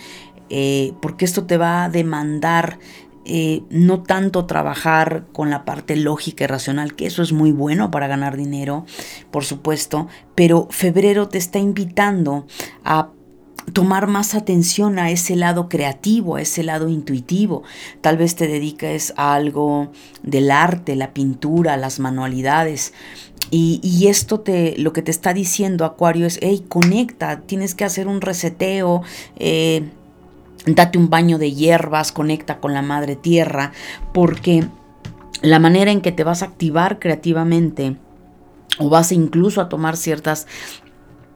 eh, 0.48 0.94
porque 1.02 1.26
esto 1.26 1.44
te 1.44 1.58
va 1.58 1.84
a 1.84 1.90
demandar 1.90 2.78
eh, 3.28 3.62
no 3.70 4.02
tanto 4.02 4.46
trabajar 4.46 5.26
con 5.32 5.50
la 5.50 5.64
parte 5.64 5.96
lógica 5.96 6.44
y 6.44 6.46
racional, 6.46 6.94
que 6.94 7.06
eso 7.06 7.22
es 7.22 7.32
muy 7.32 7.52
bueno 7.52 7.90
para 7.90 8.08
ganar 8.08 8.36
dinero, 8.36 8.86
por 9.30 9.44
supuesto, 9.44 10.08
pero 10.34 10.66
febrero 10.70 11.28
te 11.28 11.36
está 11.36 11.58
invitando 11.58 12.46
a 12.84 13.10
tomar 13.72 14.06
más 14.06 14.34
atención 14.34 14.98
a 14.98 15.10
ese 15.10 15.36
lado 15.36 15.68
creativo, 15.68 16.36
a 16.36 16.42
ese 16.42 16.62
lado 16.62 16.88
intuitivo. 16.88 17.62
Tal 18.00 18.16
vez 18.16 18.34
te 18.34 18.48
dediques 18.48 19.12
a 19.16 19.34
algo 19.34 19.92
del 20.22 20.50
arte, 20.50 20.96
la 20.96 21.12
pintura, 21.12 21.76
las 21.76 22.00
manualidades. 22.00 22.92
Y, 23.50 24.06
esto 24.08 24.40
te, 24.40 24.76
lo 24.76 24.92
que 24.92 25.00
te 25.00 25.10
está 25.10 25.32
diciendo 25.32 25.86
Acuario 25.86 26.26
es, 26.26 26.38
hey, 26.42 26.64
conecta, 26.68 27.40
tienes 27.42 27.74
que 27.74 27.84
hacer 27.84 28.06
un 28.06 28.20
reseteo, 28.20 29.02
eh, 29.36 29.88
date 30.74 30.98
un 30.98 31.10
baño 31.10 31.38
de 31.38 31.52
hierbas, 31.52 32.12
conecta 32.12 32.58
con 32.58 32.74
la 32.74 32.82
madre 32.82 33.16
tierra, 33.16 33.72
porque 34.12 34.66
la 35.42 35.58
manera 35.58 35.90
en 35.90 36.00
que 36.00 36.12
te 36.12 36.24
vas 36.24 36.42
a 36.42 36.46
activar 36.46 36.98
creativamente 36.98 37.96
o 38.78 38.88
vas 38.88 39.12
incluso 39.12 39.60
a 39.60 39.68
tomar 39.68 39.96
ciertas 39.96 40.46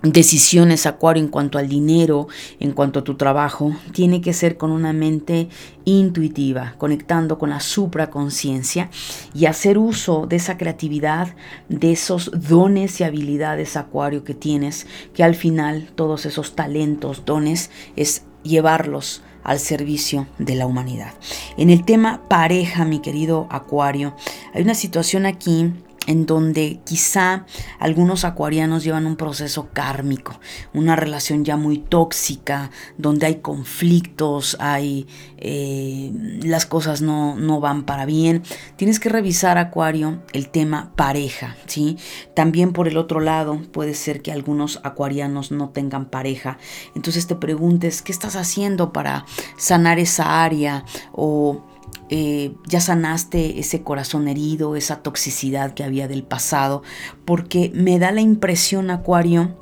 decisiones, 0.03 0.87
Acuario, 0.87 1.23
en 1.23 1.29
cuanto 1.29 1.59
al 1.59 1.68
dinero, 1.68 2.27
en 2.59 2.73
cuanto 2.73 3.01
a 3.01 3.05
tu 3.05 3.14
trabajo, 3.14 3.77
tiene 3.92 4.21
que 4.21 4.33
ser 4.33 4.57
con 4.57 4.73
una 4.73 4.92
mente 4.92 5.49
intuitiva, 5.85 6.75
conectando 6.79 7.38
con 7.38 7.51
la 7.51 7.61
supraconciencia 7.61 8.90
y 9.33 9.47
hacer 9.47 9.79
uso 9.79 10.27
de 10.27 10.37
esa 10.37 10.59
creatividad, 10.59 11.35
de 11.68 11.92
esos 11.92 12.33
dones 12.49 13.01
y 13.01 13.05
habilidades, 13.05 13.77
Acuario, 13.77 14.25
que 14.25 14.35
tienes, 14.35 14.87
que 15.14 15.23
al 15.23 15.37
final 15.37 15.90
todos 15.95 16.27
esos 16.27 16.57
talentos, 16.57 17.25
dones, 17.25 17.71
es 17.95 18.25
llevarlos 18.42 19.22
al 19.44 19.59
servicio 19.59 20.26
de 20.38 20.55
la 20.55 20.66
humanidad. 20.66 21.12
En 21.57 21.70
el 21.70 21.85
tema 21.85 22.22
pareja, 22.28 22.85
mi 22.85 23.00
querido 23.00 23.46
Acuario, 23.50 24.14
hay 24.55 24.62
una 24.62 24.74
situación 24.74 25.26
aquí 25.26 25.72
en 26.07 26.27
donde 26.27 26.81
quizá 26.85 27.47
algunos 27.79 28.25
acuarianos 28.25 28.85
llevan 28.85 29.07
un 29.07 29.17
proceso 29.17 29.69
kármico, 29.73 30.38
una 30.75 30.97
relación 30.97 31.45
ya 31.45 31.57
muy 31.57 31.79
tóxica, 31.79 32.71
donde 32.99 33.27
hay 33.27 33.37
conflictos, 33.37 34.57
hay 34.61 35.07
eh, 35.38 36.12
las 36.43 36.67
cosas 36.67 37.03
no, 37.03 37.37
no, 37.37 37.61
van 37.61 37.85
para 37.85 38.05
bien. 38.05 38.43
Tienes 38.77 39.01
que 39.01 39.09
revisar, 39.09 39.59
Acuario, 39.59 40.23
el 40.33 40.49
tema 40.49 40.93
pareja, 40.97 41.57
¿sí? 41.67 41.97
También 42.35 42.73
por 42.73 42.88
el 42.88 42.97
otro 42.97 43.21
lado, 43.21 43.61
puede 43.73 43.95
ser 43.95 44.23
que 44.23 44.33
algunos 44.33 44.81
acuarianos 44.83 45.53
no 45.53 45.71
tengan 45.71 46.07
pareja. 46.07 46.59
Entonces 46.95 47.27
te 47.27 47.37
preguntes, 47.37 48.03
¿qué 48.03 48.12
estás 48.12 48.37
haciendo 48.37 48.93
para 48.93 49.25
sanar 49.57 49.99
esa 49.99 50.43
área? 50.43 50.85
O 51.12 51.62
eh, 52.09 52.55
ya 52.67 52.81
sanaste 52.81 53.59
ese 53.59 53.83
corazón 53.83 54.29
herido, 54.29 54.77
esa 54.77 55.03
toxicidad 55.03 55.75
que 55.75 55.85
había 55.85 56.09
del 56.09 56.23
pasado, 56.23 56.83
porque 57.25 57.71
me 57.75 57.99
da 57.99 58.12
la 58.12 58.21
impresión, 58.21 58.91
Acuario, 58.91 59.57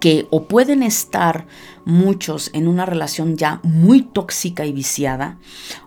que 0.00 0.26
o 0.30 0.44
pueden 0.48 0.82
estar 0.82 1.46
muchos 1.84 2.50
en 2.54 2.68
una 2.68 2.86
relación 2.86 3.36
ya 3.36 3.60
muy 3.62 4.02
tóxica 4.02 4.64
y 4.64 4.72
viciada, 4.72 5.38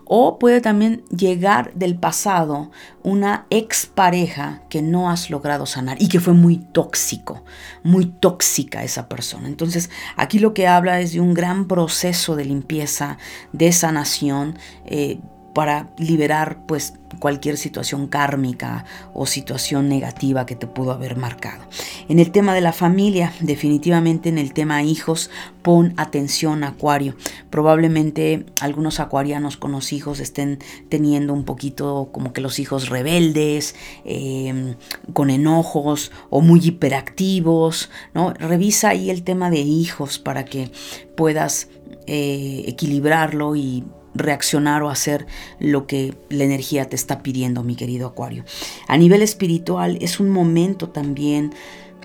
o 0.06 0.40
puede 0.40 0.62
también 0.62 1.04
llegar 1.10 1.74
del 1.74 1.98
pasado 1.98 2.72
una 3.04 3.46
expareja 3.50 4.62
que 4.70 4.82
no 4.82 5.10
has 5.10 5.30
logrado 5.30 5.66
sanar 5.66 5.98
y 6.00 6.08
que 6.08 6.20
fue 6.20 6.34
muy 6.34 6.58
tóxico, 6.58 7.44
muy 7.84 8.06
tóxica 8.06 8.84
esa 8.84 9.10
persona. 9.10 9.48
Entonces 9.48 9.90
aquí 10.16 10.40
lo 10.40 10.54
que 10.54 10.68
habla 10.68 11.02
es 11.02 11.14
de 11.14 11.20
un 11.20 11.34
gran 11.34 11.68
proceso 11.68 12.36
de 12.36 12.46
limpieza, 12.46 13.18
de 13.52 13.72
sanación. 13.72 14.58
Eh, 14.86 15.20
para 15.58 15.90
liberar 15.98 16.68
pues 16.68 16.94
cualquier 17.18 17.58
situación 17.58 18.06
kármica 18.06 18.86
o 19.16 19.26
situación 19.26 19.90
negativa 19.90 20.46
que 20.46 20.56
te 20.56 20.68
pudo 20.68 20.92
haber 20.92 21.18
marcado. 21.18 21.64
En 22.10 22.20
el 22.20 22.30
tema 22.30 22.54
de 22.54 22.62
la 22.62 22.74
familia, 22.74 23.34
definitivamente 23.40 24.30
en 24.30 24.38
el 24.38 24.54
tema 24.54 24.84
hijos, 24.84 25.32
pon 25.64 25.96
atención 25.98 26.64
acuario. 26.64 27.16
Probablemente 27.50 28.46
algunos 28.62 29.00
acuarianos 29.00 29.58
con 29.58 29.72
los 29.72 29.94
hijos 29.94 30.20
estén 30.20 30.60
teniendo 30.90 31.34
un 31.34 31.44
poquito 31.44 32.10
como 32.12 32.34
que 32.34 32.42
los 32.42 32.60
hijos 32.60 32.90
rebeldes, 32.90 33.74
em, 34.06 34.76
con 35.12 35.32
enojos 35.32 36.12
o 36.30 36.42
muy 36.42 36.60
hiperactivos, 36.64 37.90
¿no? 38.14 38.32
Revisa 38.32 38.90
ahí 38.90 39.10
el 39.10 39.24
tema 39.24 39.50
de 39.50 39.62
hijos 39.62 40.20
para 40.20 40.46
que 40.46 40.72
puedas 41.16 41.68
eh, 42.06 42.64
equilibrarlo 42.68 43.56
y 43.56 43.84
reaccionar 44.18 44.84
o 44.84 44.90
hacer 44.90 45.28
lo 45.60 45.88
que 45.88 46.18
la 46.30 46.44
energía 46.44 46.90
te 46.90 46.96
está 46.96 47.24
pidiendo, 47.24 47.64
mi 47.64 47.76
querido 47.76 48.08
Acuario. 48.08 48.44
A 48.88 48.98
nivel 48.98 49.22
espiritual 49.22 49.98
es 50.02 50.20
un 50.20 50.30
momento 50.30 50.90
también 50.90 51.54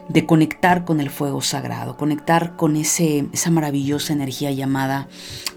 de 0.09 0.27
conectar 0.27 0.85
con 0.85 1.01
el 1.01 1.11
fuego 1.11 1.40
sagrado, 1.40 1.96
conectar 1.96 2.57
con 2.57 2.77
ese, 2.77 3.29
esa 3.33 3.51
maravillosa 3.51 4.12
energía 4.12 4.51
llamada 4.51 5.09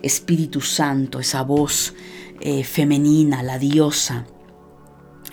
Espíritu 0.01 0.61
Santo, 0.61 1.19
esa 1.19 1.41
voz 1.41 1.93
eh, 2.41 2.63
femenina, 2.63 3.43
la 3.43 3.59
diosa. 3.59 4.25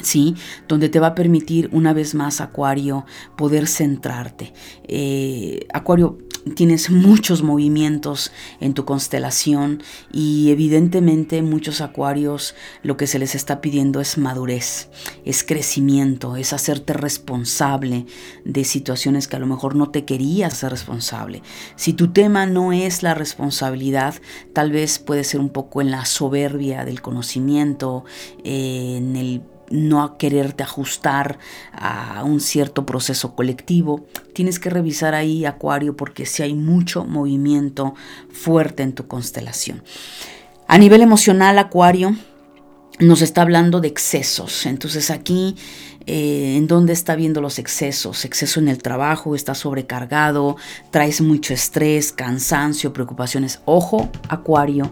¿sí? 0.03 0.35
Donde 0.69 0.89
te 0.89 1.01
va 1.01 1.09
a 1.09 1.15
permitir 1.15 1.69
una 1.73 1.93
vez 1.93 2.15
más, 2.15 2.41
Acuario, 2.41 3.05
poder 3.37 3.67
centrarte. 3.67 4.53
Eh, 4.85 5.67
Acuario, 5.73 6.19
tienes 6.57 6.91
muchos 6.91 7.43
movimientos 7.43 8.33
en 8.61 8.75
tu 8.75 8.85
constelación 8.85 9.83
y 10.13 10.51
evidentemente 10.51 11.43
muchos 11.43 11.81
acuarios 11.81 12.55
lo 12.83 12.97
que 12.97 13.07
se 13.07 13.19
les 13.19 13.35
está 13.35 13.61
pidiendo 13.61 14.01
es 14.01 14.19
madurez, 14.19 14.89
es 15.25 15.45
crecimiento, 15.45 16.37
es 16.37 16.53
hacerte 16.53 16.93
responsable 16.93 18.07
de 18.45 18.65
situaciones 18.65 19.29
que 19.29 19.37
a 19.37 19.41
lo 19.41 19.47
mejor 19.47 19.77
no 19.77 19.91
te 19.91 20.05
querías 20.05 20.57
ser 20.57 20.71
responsable. 20.71 21.43
Si 21.77 21.93
tu 21.93 22.13
tema 22.13 22.47
no 22.47 22.73
es 22.73 23.03
la 23.03 23.15
responsabilidad, 23.15 24.15
tal 24.53 24.73
vez 24.73 24.99
puede 24.99 25.25
ser 25.25 25.41
un 25.41 25.51
poco 25.51 25.81
en 25.81 25.91
la 25.91 26.05
soberbia 26.05 26.85
del 26.85 27.03
conocimiento, 27.03 28.05
en 28.45 29.17
el 29.17 29.43
no 29.73 30.03
a 30.03 30.19
quererte 30.19 30.63
ajustar 30.63 31.39
a 31.73 32.23
un 32.25 32.41
cierto 32.41 32.87
proceso 32.87 33.35
colectivo. 33.35 34.07
Tienes 34.35 34.59
que 34.59 34.71
revisar 34.71 35.15
ahí, 35.15 35.45
Acuario, 35.45 35.97
porque 35.97 36.27
si 36.27 36.43
hay 36.43 36.55
mucho 36.55 37.05
movimiento 37.05 37.95
fuerte 38.31 38.83
en 38.83 38.93
tu 38.93 39.07
constelación. 39.07 39.83
A 40.69 40.79
nivel 40.79 41.03
emocional, 41.03 41.59
Acuario, 41.59 42.15
nos 42.99 43.23
está 43.23 43.43
hablando 43.43 43.81
de 43.81 43.89
excesos. 43.89 44.67
Entonces 44.67 45.11
aquí, 45.11 45.57
eh, 46.07 46.55
¿en 46.57 46.67
dónde 46.67 46.93
está 46.93 47.17
viendo 47.17 47.41
los 47.41 47.59
excesos? 47.59 48.25
Exceso 48.25 48.61
en 48.61 48.69
el 48.69 48.79
trabajo, 48.79 49.35
está 49.35 49.55
sobrecargado, 49.55 50.57
traes 50.91 51.21
mucho 51.21 51.55
estrés, 51.55 52.13
cansancio, 52.13 52.93
preocupaciones. 52.93 53.61
Ojo, 53.65 54.11
Acuario, 54.29 54.91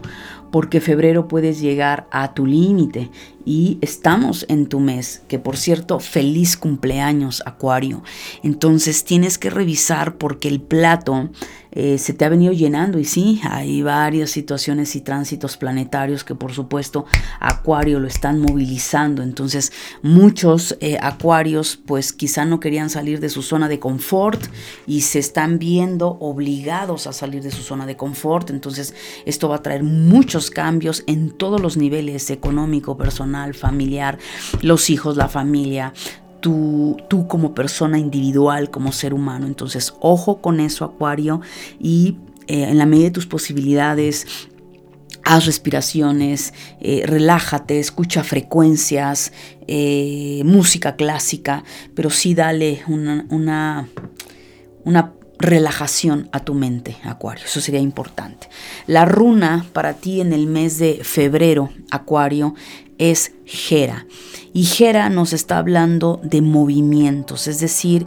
porque 0.51 0.81
febrero 0.81 1.27
puedes 1.27 1.61
llegar 1.61 2.07
a 2.11 2.33
tu 2.33 2.45
límite 2.45 3.09
y 3.45 3.77
estamos 3.81 4.45
en 4.49 4.67
tu 4.67 4.79
mes, 4.79 5.21
que 5.27 5.39
por 5.39 5.57
cierto, 5.57 5.99
feliz 5.99 6.57
cumpleaños 6.57 7.43
Acuario. 7.45 8.03
Entonces 8.43 9.03
tienes 9.03 9.37
que 9.37 9.49
revisar 9.49 10.17
porque 10.17 10.47
el 10.47 10.61
plato 10.61 11.29
eh, 11.71 11.97
se 11.97 12.13
te 12.13 12.25
ha 12.25 12.29
venido 12.29 12.51
llenando 12.51 12.99
y 12.99 13.05
sí, 13.05 13.41
hay 13.43 13.81
varias 13.81 14.29
situaciones 14.31 14.95
y 14.95 15.01
tránsitos 15.01 15.57
planetarios 15.57 16.23
que 16.23 16.35
por 16.35 16.51
supuesto 16.51 17.05
Acuario 17.39 17.99
lo 17.99 18.07
están 18.07 18.39
movilizando. 18.39 19.23
Entonces 19.23 19.71
muchos 20.01 20.77
eh, 20.81 20.97
Acuarios 21.01 21.79
pues 21.85 22.11
quizá 22.11 22.45
no 22.45 22.59
querían 22.59 22.89
salir 22.89 23.19
de 23.19 23.29
su 23.29 23.41
zona 23.41 23.69
de 23.69 23.79
confort 23.79 24.41
y 24.85 25.01
se 25.01 25.19
están 25.19 25.59
viendo 25.59 26.17
obligados 26.19 27.07
a 27.07 27.13
salir 27.13 27.41
de 27.41 27.51
su 27.51 27.61
zona 27.61 27.85
de 27.85 27.95
confort. 27.95 28.49
Entonces 28.49 28.93
esto 29.25 29.47
va 29.47 29.57
a 29.57 29.63
traer 29.63 29.83
muchos 29.83 30.51
cambios 30.51 31.03
en 31.07 31.31
todos 31.31 31.61
los 31.61 31.77
niveles, 31.77 32.29
económico, 32.31 32.97
personal, 32.97 33.53
familiar, 33.53 34.17
los 34.61 34.89
hijos, 34.89 35.15
la 35.15 35.29
familia, 35.29 35.93
tú, 36.41 36.97
tú 37.07 37.27
como 37.27 37.53
persona 37.53 37.97
individual, 37.97 38.69
como 38.69 38.91
ser 38.91 39.13
humano. 39.13 39.47
Entonces, 39.47 39.93
ojo 40.01 40.41
con 40.41 40.59
eso, 40.59 40.83
Acuario, 40.83 41.41
y 41.79 42.17
eh, 42.47 42.63
en 42.63 42.77
la 42.77 42.85
medida 42.85 43.05
de 43.05 43.11
tus 43.11 43.27
posibilidades, 43.27 44.27
haz 45.23 45.45
respiraciones, 45.45 46.53
eh, 46.81 47.03
relájate, 47.05 47.79
escucha 47.79 48.23
frecuencias, 48.23 49.31
eh, 49.67 50.41
música 50.45 50.95
clásica, 50.95 51.63
pero 51.95 52.09
sí 52.09 52.33
dale 52.33 52.81
una, 52.87 53.25
una, 53.29 53.87
una 54.83 55.13
relajación 55.39 56.29
a 56.31 56.41
tu 56.41 56.53
mente, 56.53 56.97
Acuario. 57.03 57.45
Eso 57.45 57.61
sería 57.61 57.79
importante. 57.79 58.49
La 58.87 59.05
runa 59.05 59.65
para 59.73 59.93
ti 59.93 60.21
en 60.21 60.33
el 60.33 60.47
mes 60.47 60.77
de 60.77 61.01
febrero, 61.03 61.69
Acuario, 61.89 62.55
es 63.01 63.33
Gera. 63.45 64.05
Y 64.53 64.65
Gera 64.65 65.09
nos 65.09 65.33
está 65.33 65.57
hablando 65.57 66.19
de 66.23 66.41
movimientos, 66.41 67.47
es 67.47 67.59
decir, 67.59 68.05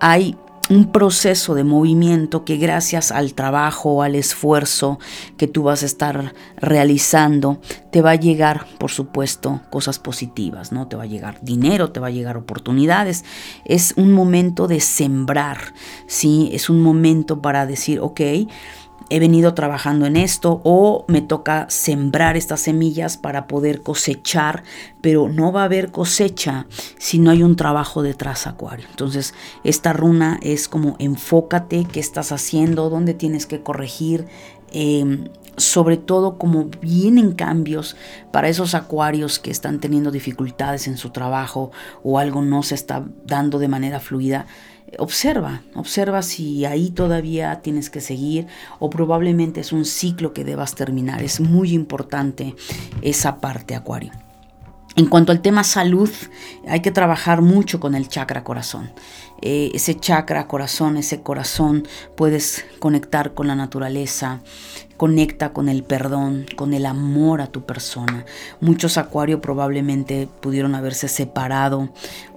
hay 0.00 0.36
un 0.70 0.90
proceso 0.90 1.54
de 1.54 1.64
movimiento 1.64 2.44
que 2.44 2.56
gracias 2.56 3.12
al 3.12 3.34
trabajo, 3.34 4.02
al 4.02 4.14
esfuerzo 4.14 4.98
que 5.36 5.46
tú 5.46 5.64
vas 5.64 5.82
a 5.82 5.86
estar 5.86 6.34
realizando, 6.56 7.60
te 7.90 8.00
va 8.00 8.12
a 8.12 8.16
llegar, 8.16 8.66
por 8.78 8.90
supuesto, 8.90 9.60
cosas 9.70 9.98
positivas, 9.98 10.72
¿no? 10.72 10.88
Te 10.88 10.96
va 10.96 11.02
a 11.02 11.06
llegar 11.06 11.38
dinero, 11.42 11.90
te 11.90 12.00
va 12.00 12.06
a 12.06 12.10
llegar 12.10 12.36
oportunidades. 12.36 13.24
Es 13.64 13.94
un 13.96 14.12
momento 14.12 14.66
de 14.66 14.80
sembrar, 14.80 15.74
¿sí? 16.06 16.50
Es 16.52 16.70
un 16.70 16.80
momento 16.80 17.42
para 17.42 17.66
decir, 17.66 18.00
ok, 18.00 18.20
he 19.12 19.20
venido 19.20 19.52
trabajando 19.52 20.06
en 20.06 20.16
esto 20.16 20.62
o 20.64 21.04
me 21.06 21.20
toca 21.20 21.66
sembrar 21.68 22.38
estas 22.38 22.60
semillas 22.60 23.18
para 23.18 23.46
poder 23.46 23.82
cosechar, 23.82 24.64
pero 25.02 25.28
no 25.28 25.52
va 25.52 25.60
a 25.60 25.64
haber 25.66 25.90
cosecha 25.90 26.66
si 26.96 27.18
no 27.18 27.30
hay 27.30 27.42
un 27.42 27.56
trabajo 27.56 28.02
detrás, 28.02 28.46
Acuario. 28.46 28.86
Entonces, 28.88 29.34
esta 29.64 29.92
runa 29.92 30.40
es 30.40 30.66
como 30.66 30.96
enfócate, 30.98 31.84
qué 31.84 32.00
estás 32.00 32.32
haciendo, 32.32 32.88
dónde 32.88 33.12
tienes 33.12 33.44
que 33.44 33.62
corregir, 33.62 34.28
Em, 34.74 35.28
sobre 35.58 35.98
todo 35.98 36.38
como 36.38 36.70
vienen 36.80 37.32
cambios 37.32 37.94
para 38.30 38.48
esos 38.48 38.74
acuarios 38.74 39.38
que 39.38 39.50
están 39.50 39.80
teniendo 39.80 40.10
dificultades 40.10 40.86
en 40.86 40.96
su 40.96 41.10
trabajo 41.10 41.72
o 42.02 42.18
algo 42.18 42.40
no 42.40 42.62
se 42.62 42.74
está 42.74 43.04
dando 43.26 43.58
de 43.58 43.68
manera 43.68 44.00
fluida, 44.00 44.46
observa, 44.98 45.62
observa 45.74 46.22
si 46.22 46.64
ahí 46.64 46.90
todavía 46.90 47.60
tienes 47.62 47.90
que 47.90 48.00
seguir 48.00 48.46
o 48.78 48.90
probablemente 48.90 49.60
es 49.60 49.72
un 49.72 49.84
ciclo 49.84 50.32
que 50.32 50.44
debas 50.44 50.74
terminar. 50.74 51.22
Es 51.22 51.40
muy 51.40 51.72
importante 51.72 52.54
esa 53.00 53.38
parte, 53.38 53.74
Acuario. 53.74 54.12
En 54.94 55.06
cuanto 55.06 55.32
al 55.32 55.40
tema 55.40 55.64
salud, 55.64 56.10
hay 56.68 56.80
que 56.80 56.90
trabajar 56.90 57.40
mucho 57.40 57.80
con 57.80 57.94
el 57.94 58.08
chakra 58.08 58.44
corazón. 58.44 58.92
Eh, 59.40 59.70
ese 59.74 59.98
chakra 59.98 60.46
corazón, 60.46 60.98
ese 60.98 61.22
corazón, 61.22 61.88
puedes 62.14 62.66
conectar 62.78 63.32
con 63.32 63.48
la 63.48 63.54
naturaleza, 63.54 64.40
Conecta 64.96 65.52
con 65.52 65.68
el 65.68 65.82
perdón, 65.82 66.46
con 66.56 66.74
el 66.74 66.86
amor 66.86 67.40
a 67.40 67.48
tu 67.48 67.64
persona. 67.64 68.24
Muchos 68.60 68.98
acuarios 68.98 69.40
probablemente 69.40 70.28
pudieron 70.40 70.74
haberse 70.74 71.08
separado 71.08 71.90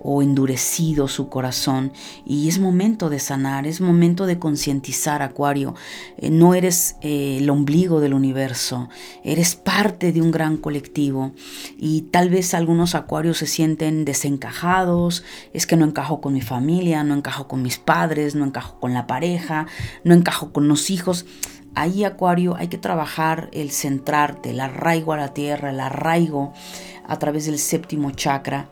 o 0.07 0.21
endurecido 0.21 1.07
su 1.07 1.29
corazón 1.29 1.91
y 2.27 2.47
es 2.47 2.59
momento 2.59 3.09
de 3.09 3.17
sanar, 3.19 3.65
es 3.65 3.81
momento 3.81 4.27
de 4.27 4.37
concientizar 4.37 5.23
acuario. 5.23 5.73
Eh, 6.17 6.29
no 6.29 6.53
eres 6.53 6.97
eh, 7.01 7.37
el 7.39 7.49
ombligo 7.49 7.99
del 7.99 8.13
universo, 8.13 8.87
eres 9.23 9.55
parte 9.55 10.11
de 10.11 10.21
un 10.21 10.29
gran 10.29 10.57
colectivo 10.57 11.31
y 11.77 12.03
tal 12.03 12.29
vez 12.29 12.53
algunos 12.53 12.93
acuarios 12.93 13.39
se 13.39 13.47
sienten 13.47 14.05
desencajados, 14.05 15.23
es 15.53 15.65
que 15.65 15.75
no 15.75 15.85
encajo 15.85 16.21
con 16.21 16.33
mi 16.33 16.41
familia, 16.41 17.03
no 17.03 17.15
encajo 17.15 17.47
con 17.47 17.63
mis 17.63 17.79
padres, 17.79 18.35
no 18.35 18.45
encajo 18.45 18.79
con 18.79 18.93
la 18.93 19.07
pareja, 19.07 19.65
no 20.03 20.13
encajo 20.13 20.51
con 20.51 20.67
los 20.67 20.91
hijos. 20.91 21.25
Ahí, 21.75 22.03
Acuario, 22.03 22.55
hay 22.55 22.69
que 22.69 22.77
trabajar 22.77 23.49
el 23.51 23.71
centrarte, 23.71 24.51
el 24.51 24.61
arraigo 24.61 25.13
a 25.13 25.17
la 25.17 25.33
tierra, 25.33 25.69
el 25.69 25.79
arraigo 25.79 26.53
a 27.07 27.19
través 27.19 27.45
del 27.45 27.59
séptimo 27.59 28.11
chakra 28.11 28.69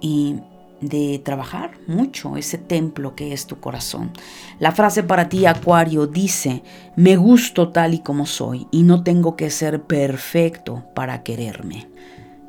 y 0.00 0.36
de 0.80 1.20
trabajar 1.24 1.72
mucho 1.86 2.36
ese 2.36 2.58
templo 2.58 3.14
que 3.14 3.32
es 3.32 3.46
tu 3.46 3.60
corazón. 3.60 4.12
La 4.58 4.72
frase 4.72 5.02
para 5.02 5.28
ti, 5.28 5.46
Acuario, 5.46 6.06
dice, 6.06 6.62
me 6.96 7.16
gusto 7.16 7.70
tal 7.70 7.94
y 7.94 8.00
como 8.00 8.26
soy 8.26 8.66
y 8.70 8.82
no 8.82 9.02
tengo 9.02 9.36
que 9.36 9.50
ser 9.50 9.82
perfecto 9.82 10.84
para 10.94 11.22
quererme. 11.22 11.88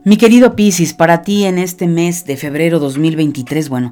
Mi 0.07 0.15
querido 0.15 0.55
Piscis, 0.55 0.93
para 0.93 1.21
ti 1.21 1.43
en 1.43 1.57
este 1.57 1.85
mes 1.85 2.23
de 2.23 2.37
febrero 2.37 2.79
2023, 2.79 3.67
bueno, 3.67 3.91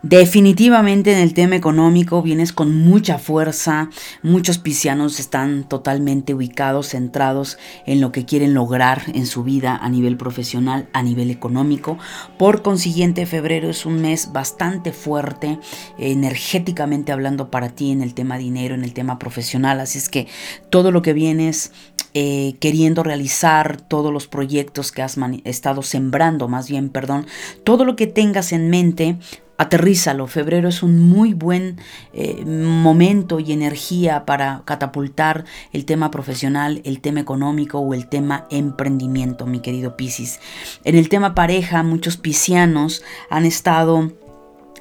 definitivamente 0.00 1.10
en 1.12 1.18
el 1.18 1.34
tema 1.34 1.56
económico 1.56 2.22
vienes 2.22 2.52
con 2.52 2.72
mucha 2.72 3.18
fuerza, 3.18 3.90
muchos 4.22 4.58
piscianos 4.58 5.18
están 5.18 5.64
totalmente 5.68 6.34
ubicados, 6.34 6.90
centrados 6.90 7.58
en 7.84 8.00
lo 8.00 8.12
que 8.12 8.24
quieren 8.24 8.54
lograr 8.54 9.02
en 9.12 9.26
su 9.26 9.42
vida 9.42 9.76
a 9.76 9.88
nivel 9.88 10.16
profesional, 10.16 10.88
a 10.92 11.02
nivel 11.02 11.32
económico. 11.32 11.98
Por 12.38 12.62
consiguiente, 12.62 13.26
febrero 13.26 13.68
es 13.68 13.84
un 13.86 14.00
mes 14.00 14.30
bastante 14.32 14.92
fuerte, 14.92 15.58
energéticamente 15.98 17.10
hablando 17.10 17.50
para 17.50 17.70
ti 17.70 17.90
en 17.90 18.02
el 18.02 18.14
tema 18.14 18.38
dinero, 18.38 18.76
en 18.76 18.84
el 18.84 18.92
tema 18.92 19.18
profesional, 19.18 19.80
así 19.80 19.98
es 19.98 20.08
que 20.08 20.28
todo 20.70 20.92
lo 20.92 21.02
que 21.02 21.12
vienes 21.12 21.72
eh, 22.18 22.56
queriendo 22.60 23.02
realizar 23.02 23.78
todos 23.78 24.10
los 24.10 24.26
proyectos 24.26 24.90
que 24.90 25.02
has 25.02 25.18
estado 25.44 25.82
sembrando, 25.82 26.48
más 26.48 26.66
bien, 26.66 26.88
perdón, 26.88 27.26
todo 27.62 27.84
lo 27.84 27.94
que 27.94 28.06
tengas 28.06 28.54
en 28.54 28.70
mente, 28.70 29.18
aterrízalo. 29.58 30.26
Febrero 30.26 30.70
es 30.70 30.82
un 30.82 30.98
muy 30.98 31.34
buen 31.34 31.78
eh, 32.14 32.42
momento 32.46 33.38
y 33.38 33.52
energía 33.52 34.24
para 34.24 34.62
catapultar 34.64 35.44
el 35.74 35.84
tema 35.84 36.10
profesional, 36.10 36.80
el 36.84 37.02
tema 37.02 37.20
económico 37.20 37.80
o 37.80 37.92
el 37.92 38.08
tema 38.08 38.46
emprendimiento, 38.50 39.44
mi 39.44 39.60
querido 39.60 39.98
Piscis. 39.98 40.40
En 40.84 40.96
el 40.96 41.10
tema 41.10 41.34
pareja, 41.34 41.82
muchos 41.82 42.16
piscianos 42.16 43.02
han 43.28 43.44
estado 43.44 44.10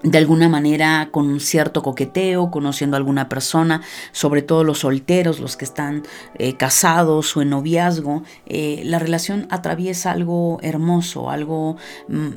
de 0.06 0.20
alguna 0.20 0.48
manera 0.48 1.10
con 1.12 1.28
un 1.28 1.39
cierto 1.39 1.82
coqueteo, 1.82 2.52
conociendo 2.52 2.96
a 2.96 3.00
alguna 3.00 3.28
persona, 3.28 3.82
sobre 4.12 4.44
todo 4.44 4.63
los 4.63 4.80
solteros, 4.80 5.39
los 5.39 5.58
que 5.58 5.65
están 5.65 6.04
eh, 6.36 6.56
casados 6.56 7.36
o 7.36 7.41
en 7.41 7.50
noviazgo, 7.50 8.22
eh, 8.46 8.84
la 8.86 9.00
relación 9.00 9.48
atraviesa 9.50 10.12
algo 10.12 10.60
hermoso, 10.62 11.32
algo 11.32 11.78
mm, 12.08 12.30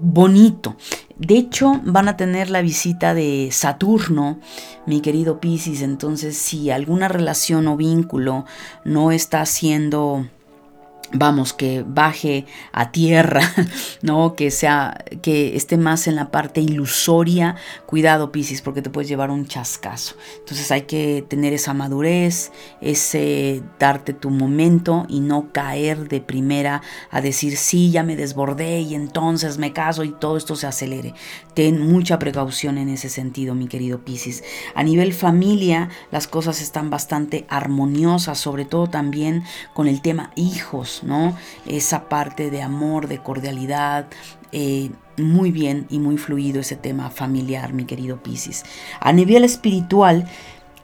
bonito. 0.00 0.76
De 1.16 1.36
hecho, 1.36 1.80
van 1.84 2.08
a 2.08 2.16
tener 2.16 2.50
la 2.50 2.60
visita 2.60 3.14
de 3.14 3.50
Saturno, 3.52 4.40
mi 4.84 5.00
querido 5.00 5.40
Piscis, 5.40 5.82
entonces 5.82 6.36
si 6.36 6.70
alguna 6.70 7.06
relación 7.06 7.68
o 7.68 7.76
vínculo 7.76 8.46
no 8.84 9.12
está 9.12 9.46
siendo 9.46 10.26
vamos, 11.12 11.52
que 11.52 11.84
baje 11.86 12.46
a 12.72 12.90
tierra, 12.90 13.40
¿no? 14.02 14.34
Que 14.34 14.50
sea, 14.50 15.04
que 15.22 15.56
esté 15.56 15.76
más 15.76 16.06
en 16.06 16.16
la 16.16 16.30
parte 16.30 16.60
ilusoria. 16.60 17.56
Cuidado, 17.86 18.32
Piscis, 18.32 18.62
porque 18.62 18.82
te 18.82 18.90
puedes 18.90 19.08
llevar 19.08 19.30
un 19.30 19.46
chascazo. 19.46 20.16
Entonces 20.38 20.70
hay 20.70 20.82
que 20.82 21.24
tener 21.26 21.52
esa 21.52 21.74
madurez, 21.74 22.52
ese 22.80 23.62
darte 23.78 24.12
tu 24.12 24.30
momento 24.30 25.06
y 25.08 25.20
no 25.20 25.52
caer 25.52 26.08
de 26.08 26.20
primera 26.20 26.82
a 27.10 27.20
decir, 27.20 27.56
sí, 27.56 27.90
ya 27.90 28.02
me 28.02 28.16
desbordé 28.16 28.80
y 28.80 28.94
entonces 28.94 29.58
me 29.58 29.72
caso 29.72 30.04
y 30.04 30.12
todo 30.12 30.36
esto 30.36 30.56
se 30.56 30.66
acelere. 30.66 31.14
Ten 31.54 31.80
mucha 31.80 32.18
precaución 32.18 32.78
en 32.78 32.88
ese 32.88 33.08
sentido, 33.08 33.54
mi 33.54 33.68
querido 33.68 34.00
Piscis. 34.00 34.42
A 34.74 34.82
nivel 34.82 35.12
familia, 35.12 35.88
las 36.10 36.26
cosas 36.26 36.60
están 36.60 36.90
bastante 36.90 37.46
armoniosas, 37.48 38.38
sobre 38.38 38.64
todo 38.64 38.88
también 38.88 39.44
con 39.74 39.86
el 39.86 40.02
tema 40.02 40.30
hijos. 40.36 40.95
¿No? 41.04 41.36
Esa 41.66 42.08
parte 42.08 42.50
de 42.50 42.62
amor, 42.62 43.08
de 43.08 43.18
cordialidad, 43.18 44.06
eh, 44.52 44.90
muy 45.16 45.50
bien 45.50 45.86
y 45.90 45.98
muy 45.98 46.18
fluido 46.18 46.60
ese 46.60 46.76
tema 46.76 47.10
familiar, 47.10 47.72
mi 47.72 47.84
querido 47.84 48.22
Piscis. 48.22 48.64
A 49.00 49.12
nivel 49.12 49.44
espiritual, 49.44 50.28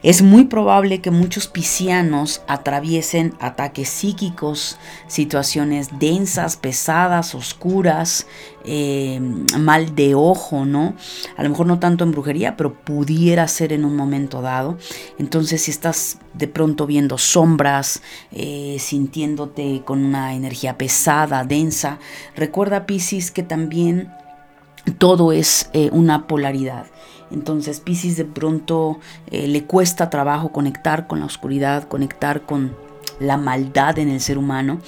es 0.03 0.21
muy 0.21 0.45
probable 0.45 0.99
que 0.99 1.11
muchos 1.11 1.47
piscianos 1.47 2.41
atraviesen 2.47 3.33
ataques 3.39 3.87
psíquicos, 3.87 4.77
situaciones 5.07 5.97
densas, 5.97 6.57
pesadas, 6.57 7.33
oscuras, 7.33 8.27
eh, 8.65 9.19
mal 9.57 9.95
de 9.95 10.13
ojo, 10.13 10.65
¿no? 10.65 10.93
A 11.37 11.43
lo 11.43 11.49
mejor 11.49 11.67
no 11.67 11.79
tanto 11.79 12.03
en 12.03 12.11
brujería, 12.11 12.57
pero 12.57 12.73
pudiera 12.73 13.47
ser 13.47 13.71
en 13.71 13.85
un 13.85 13.95
momento 13.95 14.41
dado. 14.41 14.77
Entonces, 15.17 15.61
si 15.61 15.71
estás 15.71 16.19
de 16.33 16.49
pronto 16.49 16.85
viendo 16.85 17.17
sombras, 17.17 18.01
eh, 18.33 18.75
sintiéndote 18.79 19.83
con 19.85 20.03
una 20.03 20.35
energía 20.35 20.77
pesada, 20.77 21.45
densa, 21.45 21.99
recuerda, 22.35 22.85
Piscis, 22.85 23.31
que 23.31 23.43
también 23.43 24.11
todo 24.97 25.31
es 25.31 25.69
eh, 25.71 25.89
una 25.93 26.27
polaridad. 26.27 26.87
Entonces 27.33 27.79
Pisces 27.79 28.15
de 28.15 28.25
pronto 28.25 28.99
eh, 29.31 29.47
le 29.47 29.63
cuesta 29.65 30.09
trabajo 30.09 30.51
conectar 30.51 31.07
con 31.07 31.19
la 31.19 31.25
oscuridad, 31.25 31.87
conectar 31.87 32.43
con 32.43 32.75
la 33.19 33.37
maldad 33.37 33.99
en 33.99 34.09
el 34.09 34.21
ser 34.21 34.37
humano 34.37 34.79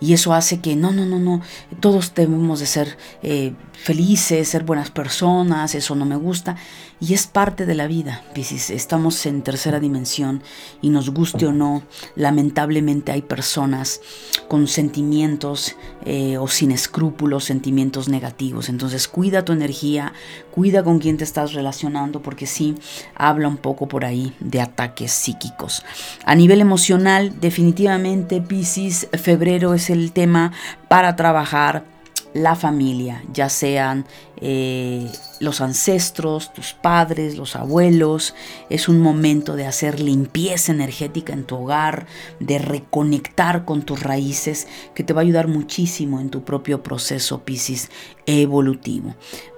y 0.00 0.14
eso 0.14 0.32
hace 0.32 0.60
que 0.60 0.76
no, 0.76 0.92
no, 0.92 1.06
no, 1.06 1.18
no, 1.18 1.42
todos 1.80 2.14
debemos 2.14 2.60
de 2.60 2.66
ser 2.66 2.96
eh, 3.22 3.52
felices, 3.74 4.48
ser 4.48 4.64
buenas 4.64 4.90
personas, 4.90 5.74
eso 5.74 5.94
no 5.94 6.04
me 6.04 6.16
gusta. 6.16 6.56
Y 7.00 7.12
es 7.12 7.26
parte 7.26 7.66
de 7.66 7.74
la 7.74 7.86
vida, 7.86 8.22
Piscis, 8.34 8.70
estamos 8.70 9.26
en 9.26 9.42
tercera 9.42 9.80
dimensión 9.80 10.42
y 10.80 10.90
nos 10.90 11.10
guste 11.10 11.46
o 11.46 11.52
no, 11.52 11.82
lamentablemente 12.14 13.12
hay 13.12 13.20
personas 13.20 14.00
con 14.48 14.68
sentimientos 14.68 15.76
eh, 16.06 16.38
o 16.38 16.48
sin 16.48 16.70
escrúpulos, 16.70 17.44
sentimientos 17.44 18.08
negativos, 18.08 18.68
entonces 18.68 19.08
cuida 19.08 19.44
tu 19.44 19.52
energía, 19.52 20.14
cuida 20.50 20.82
con 20.82 20.98
quién 20.98 21.16
te 21.18 21.24
estás 21.24 21.52
relacionando 21.52 22.22
porque 22.22 22.46
sí 22.46 22.74
habla 23.14 23.48
un 23.48 23.58
poco 23.58 23.86
por 23.86 24.04
ahí 24.04 24.32
de 24.40 24.60
ataques 24.60 25.12
psíquicos. 25.12 25.84
A 26.24 26.34
nivel 26.34 26.60
emocional, 26.60 27.38
definitivamente 27.40 28.40
Piscis, 28.40 29.08
febrero 29.12 29.74
es 29.74 29.90
el 29.90 30.12
tema 30.12 30.52
para 30.88 31.16
trabajar 31.16 31.93
la 32.34 32.56
familia, 32.56 33.22
ya 33.32 33.48
sean 33.48 34.04
eh, 34.36 35.10
los 35.38 35.60
ancestros, 35.60 36.52
tus 36.52 36.74
padres, 36.74 37.36
los 37.36 37.54
abuelos. 37.54 38.34
Es 38.68 38.88
un 38.88 39.00
momento 39.00 39.54
de 39.54 39.66
hacer 39.66 40.00
limpieza 40.00 40.72
energética 40.72 41.32
en 41.32 41.44
tu 41.44 41.56
hogar, 41.56 42.06
de 42.40 42.58
reconectar 42.58 43.64
con 43.64 43.82
tus 43.82 44.02
raíces, 44.02 44.66
que 44.94 45.04
te 45.04 45.12
va 45.12 45.20
a 45.20 45.24
ayudar 45.24 45.46
muchísimo 45.46 46.20
en 46.20 46.30
tu 46.30 46.44
propio 46.44 46.82
proceso 46.82 47.44
Piscis 47.44 47.88
evolutivo. 48.26 49.14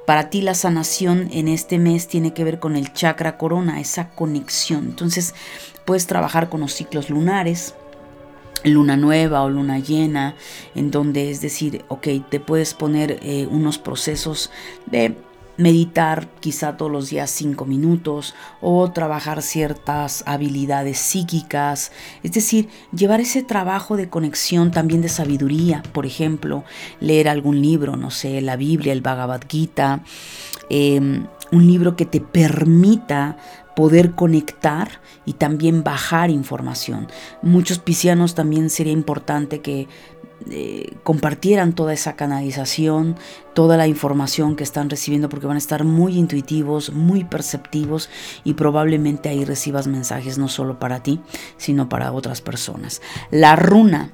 Para 0.07 0.31
ti 0.31 0.43
la 0.43 0.55
sanación 0.55 1.31
en 1.33 1.49
este 1.49 1.79
mes 1.79 2.07
tiene 2.07 2.33
que 2.33 2.45
ver 2.45 2.61
con 2.61 2.77
el 2.77 2.93
chakra 2.93 3.39
corona, 3.39 3.81
esa 3.81 4.11
conexión. 4.11 4.85
Entonces 4.85 5.35
puedes 5.85 6.07
trabajar 6.07 6.51
con 6.51 6.61
los 6.61 6.75
ciclos 6.75 7.11
lunares, 7.11 7.75
luna 8.73 8.97
nueva 8.97 9.43
o 9.43 9.51
luna 9.51 9.79
llena, 9.79 10.35
en 10.75 10.91
donde 10.91 11.31
es 11.31 11.41
decir, 11.41 11.85
ok, 11.89 12.09
te 12.29 12.41
puedes 12.41 12.75
poner 12.75 13.19
eh, 13.23 13.47
unos 13.51 13.79
procesos 13.79 14.51
de 14.87 15.17
meditar 15.57 16.29
quizá 16.41 16.77
todos 16.77 16.93
los 16.93 17.11
días 17.11 17.31
cinco 17.31 17.65
minutos 17.65 18.35
o 18.61 18.91
trabajar 18.91 19.43
ciertas 19.43 20.23
habilidades 20.27 20.99
psíquicas, 20.99 21.93
es 22.23 22.33
decir, 22.33 22.69
llevar 22.93 23.21
ese 23.21 23.43
trabajo 23.43 23.97
de 23.97 24.09
conexión 24.09 24.71
también 24.71 25.03
de 25.03 25.09
sabiduría, 25.09 25.83
por 25.93 26.07
ejemplo, 26.07 26.65
leer 27.01 27.29
algún 27.29 27.63
libro, 27.63 27.97
no 27.97 28.11
sé, 28.11 28.41
la 28.41 28.57
Biblia, 28.57 28.93
el 28.93 29.01
Bhagavad 29.01 29.43
Gita, 29.49 30.03
em, 30.69 31.27
un 31.53 31.67
libro 31.67 31.97
que 31.97 32.07
te 32.07 32.21
permita 32.21 33.37
poder 33.77 34.13
conectar 34.13 35.03
y 35.27 35.35
también 35.35 35.85
bajar 35.85 36.31
información. 36.31 37.09
Muchos 37.43 37.79
piscianos 37.79 38.35
también 38.35 38.71
sería 38.71 38.95
importante 38.95 39.61
que 39.61 39.87
eh, 40.51 40.95
compartieran 41.03 41.75
toda 41.75 41.93
esa 41.93 42.17
canalización, 42.17 43.17
toda 43.53 43.77
la 43.77 43.87
información 43.87 44.57
que 44.57 44.65
están 44.65 44.89
recibiendo, 44.89 45.29
porque 45.29 45.47
van 45.47 45.57
a 45.57 45.59
estar 45.59 45.85
muy 45.85 46.17
intuitivos, 46.19 46.93
muy 46.93 47.25
perceptivos 47.25 48.09
y 48.45 48.55
probablemente 48.55 49.29
ahí 49.29 49.45
recibas 49.45 49.87
mensajes 49.87 50.39
no 50.39 50.49
solo 50.49 50.79
para 50.79 51.03
ti, 51.03 51.21
sino 51.59 51.89
para 51.89 52.13
otras 52.13 52.41
personas. 52.41 53.03
La 53.31 53.57
runa 53.57 54.13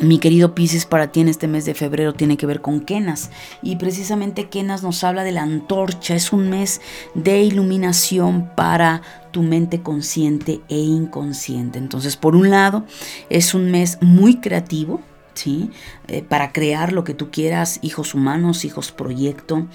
mi 0.00 0.18
querido 0.18 0.54
Pisces, 0.54 0.86
para 0.86 1.12
ti 1.12 1.20
en 1.20 1.28
este 1.28 1.46
mes 1.46 1.64
de 1.64 1.74
febrero 1.74 2.14
tiene 2.14 2.36
que 2.36 2.46
ver 2.46 2.60
con 2.60 2.80
Kenas. 2.80 3.30
Y 3.62 3.76
precisamente 3.76 4.48
Kenas 4.48 4.82
nos 4.82 5.04
habla 5.04 5.22
de 5.22 5.32
la 5.32 5.42
antorcha. 5.42 6.14
Es 6.14 6.32
un 6.32 6.50
mes 6.50 6.80
de 7.14 7.42
iluminación 7.42 8.50
para 8.56 9.02
tu 9.30 9.42
mente 9.42 9.82
consciente 9.82 10.60
e 10.68 10.78
inconsciente. 10.78 11.78
Entonces, 11.78 12.16
por 12.16 12.34
un 12.34 12.50
lado, 12.50 12.84
es 13.30 13.54
un 13.54 13.70
mes 13.70 13.98
muy 14.00 14.40
creativo, 14.40 15.00
¿sí? 15.34 15.70
Eh, 16.08 16.22
para 16.22 16.52
crear 16.52 16.92
lo 16.92 17.04
que 17.04 17.14
tú 17.14 17.30
quieras, 17.30 17.78
hijos 17.82 18.14
humanos, 18.14 18.64
hijos 18.64 18.92
proyecto, 18.92 19.66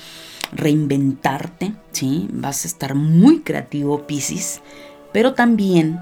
reinventarte, 0.51 1.73
¿sí? 1.91 2.27
Vas 2.33 2.65
a 2.65 2.67
estar 2.67 2.95
muy 2.95 3.39
creativo, 3.39 4.05
Pisces, 4.05 4.61
pero 5.11 5.33
también 5.33 5.99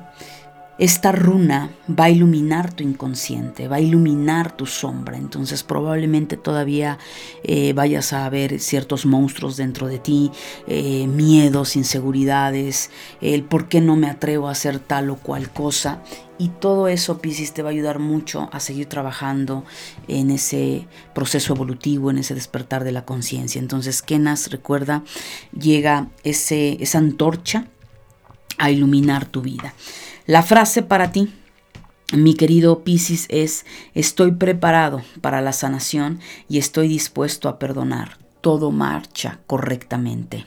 esta 0.78 1.12
runa 1.12 1.72
va 1.90 2.06
a 2.06 2.10
iluminar 2.10 2.72
tu 2.72 2.84
inconsciente, 2.84 3.68
va 3.68 3.78
a 3.78 3.82
iluminar 3.82 4.56
tu 4.56 4.66
sombra. 4.66 5.18
Entonces 5.18 5.64
probablemente 5.64 6.38
todavía 6.38 7.00
eh, 7.44 7.74
vayas 7.74 8.14
a 8.14 8.30
ver 8.30 8.60
ciertos 8.60 9.06
monstruos 9.06 9.58
dentro 9.58 9.88
de 9.88 10.00
ti, 10.00 10.32
eh, 10.68 11.08
miedos, 11.08 11.76
inseguridades, 11.76 12.92
el 13.22 13.44
por 13.44 13.68
qué 13.68 13.82
no 13.82 13.96
me 13.96 14.08
atrevo 14.08 14.48
a 14.48 14.52
hacer 14.52 14.80
tal 14.80 15.10
o 15.10 15.16
cual 15.16 15.52
cosa. 15.52 16.02
Y 16.40 16.50
todo 16.50 16.88
eso, 16.88 17.18
Pisces, 17.18 17.54
te 17.54 17.64
va 17.64 17.70
a 17.70 17.72
ayudar 17.72 17.98
mucho 17.98 18.48
a 18.52 18.60
seguir 18.60 18.86
trabajando 18.86 19.64
en 20.08 20.30
ese 20.30 20.86
proceso 21.16 21.56
evolutivo, 21.56 22.12
en 22.12 22.20
ese 22.20 22.36
despertar 22.36 22.84
de 22.84 22.92
la 22.92 23.06
conciencia. 23.06 23.58
Entonces, 23.58 24.04
Kenas, 24.04 24.52
recuerda, 24.52 25.04
llega 25.60 26.10
ese, 26.24 26.78
esa 26.80 27.00
antorcha 27.00 27.66
a 28.60 28.70
iluminar 28.70 29.26
tu 29.26 29.42
vida. 29.42 29.74
La 30.28 30.44
frase 30.44 30.84
para 30.84 31.14
ti, 31.14 31.34
mi 32.12 32.34
querido 32.34 32.84
Piscis, 32.84 33.28
es, 33.30 33.66
estoy 33.94 34.34
preparado 34.34 35.02
para 35.22 35.40
la 35.40 35.54
sanación 35.54 36.20
y 36.50 36.58
estoy 36.58 36.90
dispuesto 36.90 37.48
a 37.48 37.58
perdonar. 37.58 38.18
Todo 38.42 38.72
marcha 38.72 39.40
correctamente. 39.48 40.46